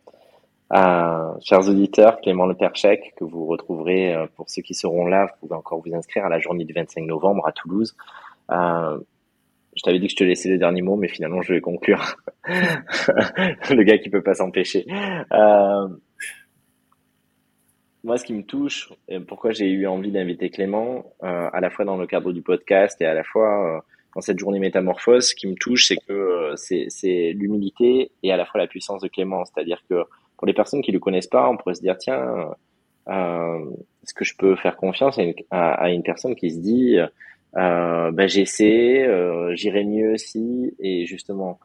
Euh, 0.73 1.33
chers 1.41 1.69
auditeurs, 1.69 2.19
Clément 2.21 2.47
Le 2.47 2.55
Perchec, 2.55 3.13
que 3.15 3.23
vous 3.23 3.45
retrouverez 3.45 4.15
euh, 4.15 4.25
pour 4.35 4.49
ceux 4.49 4.63
qui 4.63 4.73
seront 4.73 5.05
là, 5.05 5.27
vous 5.27 5.47
pouvez 5.47 5.55
encore 5.55 5.81
vous 5.85 5.93
inscrire 5.93 6.25
à 6.25 6.29
la 6.29 6.39
journée 6.39 6.65
du 6.65 6.73
25 6.73 7.05
novembre 7.05 7.47
à 7.47 7.51
Toulouse. 7.51 7.95
Euh, 8.51 8.99
je 9.77 9.83
t'avais 9.83 9.99
dit 9.99 10.07
que 10.07 10.11
je 10.11 10.17
te 10.17 10.23
laissais 10.23 10.49
les 10.49 10.57
derniers 10.57 10.81
mots, 10.81 10.97
mais 10.97 11.07
finalement 11.07 11.41
je 11.41 11.53
vais 11.53 11.61
conclure. 11.61 12.17
le 12.45 13.83
gars 13.83 13.97
qui 13.97 14.09
peut 14.09 14.23
pas 14.23 14.33
s'empêcher. 14.33 14.85
Euh, 15.31 15.87
moi, 18.03 18.17
ce 18.17 18.25
qui 18.25 18.33
me 18.33 18.43
touche, 18.43 18.91
et 19.07 19.19
pourquoi 19.19 19.51
j'ai 19.51 19.69
eu 19.69 19.87
envie 19.87 20.11
d'inviter 20.11 20.49
Clément, 20.49 21.13
euh, 21.23 21.49
à 21.51 21.61
la 21.61 21.69
fois 21.69 21.85
dans 21.85 21.97
le 21.97 22.07
cadre 22.07 22.31
du 22.31 22.41
podcast 22.41 23.01
et 23.01 23.05
à 23.05 23.13
la 23.13 23.23
fois 23.23 23.83
dans 24.17 24.21
cette 24.21 24.39
journée 24.39 24.57
métamorphose, 24.57 25.29
ce 25.29 25.35
qui 25.35 25.45
me 25.45 25.53
touche, 25.53 25.89
c'est 25.89 25.97
que 25.97 26.11
euh, 26.11 26.55
c'est 26.55 27.33
l'humilité 27.35 28.11
et 28.23 28.31
à 28.31 28.37
la 28.37 28.47
fois 28.47 28.59
la 28.59 28.65
puissance 28.65 29.01
de 29.03 29.07
Clément. 29.07 29.45
C'est-à-dire 29.45 29.83
que 29.87 30.05
pour 30.37 30.47
les 30.47 30.55
personnes 30.55 30.81
qui 30.81 30.91
le 30.91 30.99
connaissent 30.99 31.27
pas, 31.27 31.47
on 31.47 31.55
pourrait 31.55 31.75
se 31.75 31.81
dire 31.81 31.97
tiens, 31.99 32.51
euh, 33.09 33.65
est-ce 34.01 34.15
que 34.15 34.25
je 34.25 34.35
peux 34.35 34.55
faire 34.55 34.75
confiance 34.75 35.19
à 35.51 35.89
une, 35.91 36.01
personne 36.01 36.35
qui 36.35 36.49
se 36.49 36.57
dit 36.57 36.97
euh, 37.55 38.12
ben 38.12 38.27
j'essaie, 38.27 39.05
euh, 39.05 39.55
j'irai 39.55 39.83
mieux 39.83 40.17
si 40.17 40.75
et 40.79 41.05
justement 41.05 41.60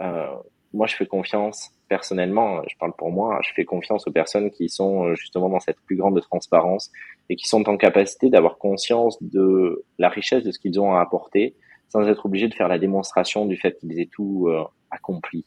euh, 0.00 0.26
moi 0.72 0.86
je 0.86 0.96
fais 0.96 1.06
confiance 1.06 1.70
personnellement, 1.88 2.62
je 2.68 2.76
parle 2.78 2.92
pour 2.96 3.10
moi, 3.10 3.40
je 3.42 3.52
fais 3.54 3.64
confiance 3.64 4.06
aux 4.06 4.12
personnes 4.12 4.50
qui 4.50 4.68
sont 4.68 5.14
justement 5.14 5.48
dans 5.48 5.60
cette 5.60 5.80
plus 5.86 5.96
grande 5.96 6.20
transparence 6.20 6.90
et 7.28 7.36
qui 7.36 7.48
sont 7.48 7.68
en 7.68 7.76
capacité 7.76 8.30
d'avoir 8.30 8.58
conscience 8.58 9.20
de 9.22 9.84
la 9.98 10.08
richesse 10.08 10.44
de 10.44 10.52
ce 10.52 10.58
qu'ils 10.58 10.80
ont 10.80 10.94
à 10.94 11.00
apporter 11.00 11.54
sans 11.90 12.06
être 12.08 12.24
obligé 12.26 12.48
de 12.48 12.54
faire 12.54 12.68
la 12.68 12.78
démonstration 12.78 13.46
du 13.46 13.56
fait 13.56 13.76
qu'ils 13.78 14.00
aient 14.00 14.08
tout 14.10 14.46
euh, 14.48 14.64
accompli. 14.90 15.44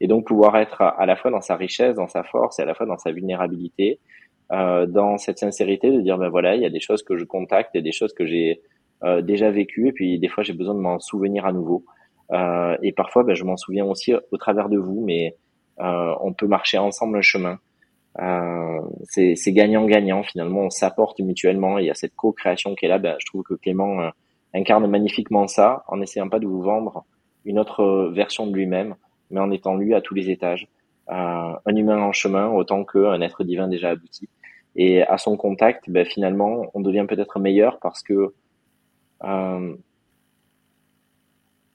Et 0.00 0.08
donc 0.08 0.26
pouvoir 0.26 0.56
être 0.56 0.82
à, 0.82 1.06
la 1.06 1.16
fois 1.16 1.30
dans 1.30 1.40
sa 1.40 1.54
richesse, 1.54 1.94
dans 1.94 2.08
sa 2.08 2.24
force, 2.24 2.58
et 2.58 2.62
à 2.62 2.64
la 2.64 2.74
fois 2.74 2.86
dans 2.86 2.98
sa 2.98 3.12
vulnérabilité, 3.12 4.00
euh, 4.50 4.86
dans 4.86 5.16
cette 5.18 5.38
sincérité 5.38 5.90
de 5.90 6.00
dire 6.00 6.18
ben 6.18 6.28
voilà, 6.28 6.56
il 6.56 6.62
y 6.62 6.66
a 6.66 6.70
des 6.70 6.80
choses 6.80 7.02
que 7.02 7.16
je 7.16 7.24
contacte, 7.24 7.70
il 7.74 7.78
y 7.78 7.80
a 7.80 7.84
des 7.84 7.92
choses 7.92 8.12
que 8.12 8.26
j'ai 8.26 8.50
euh, 8.52 8.62
déjà 9.22 9.50
vécues, 9.50 9.88
et 9.88 9.92
puis 9.92 10.18
des 10.18 10.28
fois 10.28 10.44
j'ai 10.44 10.52
besoin 10.52 10.74
de 10.74 10.80
m'en 10.80 10.98
souvenir 11.00 11.44
à 11.46 11.52
nouveau. 11.52 11.84
Euh, 12.32 12.76
et 12.82 12.92
parfois, 12.92 13.24
ben, 13.24 13.34
je 13.34 13.44
m'en 13.44 13.56
souviens 13.56 13.84
aussi 13.84 14.14
au 14.30 14.36
travers 14.36 14.68
de 14.68 14.78
vous, 14.78 15.02
mais 15.04 15.36
euh, 15.80 16.14
on 16.20 16.32
peut 16.32 16.46
marcher 16.46 16.78
ensemble 16.78 17.18
un 17.18 17.22
chemin. 17.22 17.58
Euh, 18.20 18.80
c'est 19.04 19.52
gagnant-gagnant 19.52 20.22
finalement, 20.22 20.60
on 20.60 20.70
s'apporte 20.70 21.20
mutuellement. 21.20 21.78
Il 21.78 21.86
y 21.86 21.90
a 21.90 21.94
cette 21.94 22.14
co-création 22.14 22.74
qui 22.74 22.86
est 22.86 22.88
là. 22.88 22.98
Ben, 22.98 23.16
je 23.18 23.26
trouve 23.26 23.42
que 23.42 23.54
Clément 23.54 24.10
incarne 24.54 24.86
magnifiquement 24.86 25.46
ça, 25.46 25.84
en 25.88 25.96
n'essayant 25.96 26.28
pas 26.28 26.38
de 26.38 26.46
vous 26.46 26.62
vendre 26.62 27.04
une 27.44 27.58
autre 27.58 28.10
version 28.14 28.46
de 28.46 28.54
lui-même, 28.54 28.94
mais 29.30 29.40
en 29.40 29.50
étant 29.50 29.76
lui 29.76 29.94
à 29.94 30.00
tous 30.00 30.14
les 30.14 30.30
étages. 30.30 30.68
Euh, 31.10 31.52
un 31.66 31.76
humain 31.76 31.98
en 31.98 32.12
chemin 32.12 32.48
autant 32.48 32.84
qu'un 32.84 33.20
être 33.20 33.44
divin 33.44 33.66
déjà 33.66 33.90
abouti. 33.90 34.28
Et 34.76 35.02
à 35.02 35.18
son 35.18 35.36
contact, 35.36 35.90
ben, 35.90 36.06
finalement, 36.06 36.70
on 36.74 36.80
devient 36.80 37.06
peut-être 37.08 37.38
meilleur 37.40 37.78
parce 37.80 38.02
que 38.02 38.34
euh, 39.24 39.74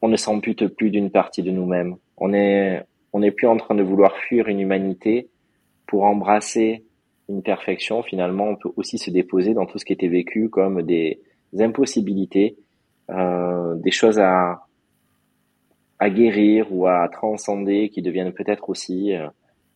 on 0.02 0.08
ne 0.08 0.16
s'ampute 0.16 0.68
plus 0.68 0.90
d'une 0.90 1.12
partie 1.12 1.44
de 1.44 1.52
nous-mêmes. 1.52 1.98
On 2.18 2.34
est, 2.34 2.84
on 3.14 3.20
n'est 3.20 3.32
plus 3.32 3.48
en 3.48 3.58
train 3.58 3.76
de 3.76 3.84
vouloir 3.84 4.16
fuir 4.18 4.48
une 4.48 4.60
humanité 4.60 5.30
pour 5.88 6.04
embrasser 6.04 6.84
une 7.30 7.42
perfection. 7.42 8.04
Finalement, 8.04 8.46
on 8.46 8.56
peut 8.56 8.72
aussi 8.76 8.98
se 8.98 9.10
déposer 9.10 9.54
dans 9.54 9.66
tout 9.66 9.80
ce 9.80 9.86
qui 9.86 9.94
était 9.94 10.08
vécu 10.08 10.50
comme 10.50 10.82
des 10.84 11.20
impossibilités 11.60 12.58
euh, 13.10 13.76
des 13.76 13.92
choses 13.92 14.20
à, 14.20 14.64
guérir 16.04 16.68
ou 16.72 16.88
à 16.88 17.08
transcender 17.10 17.90
qui 17.90 18.02
deviennent 18.02 18.34
peut-être 18.34 18.70
aussi 18.70 19.16
euh, 19.16 19.28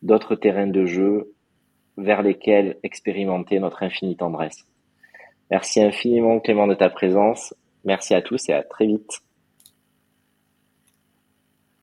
d'autres 0.04 0.36
terrains 0.36 0.68
de 0.68 0.86
jeu 0.86 1.34
vers 1.98 2.22
lesquels 2.22 2.78
expérimenter 2.84 3.60
notre 3.60 3.84
infinie 3.84 4.18
tendresse. 4.18 4.66
Merci 5.50 5.82
infiniment 5.82 6.40
Clément 6.40 6.68
de 6.68 6.76
ta 6.76 6.90
présence. 6.90 7.54
Merci 7.84 8.14
à 8.14 8.22
tous 8.22 8.50
et 8.50 8.54
à 8.54 8.64
très 8.64 8.86
vite. 8.86 9.22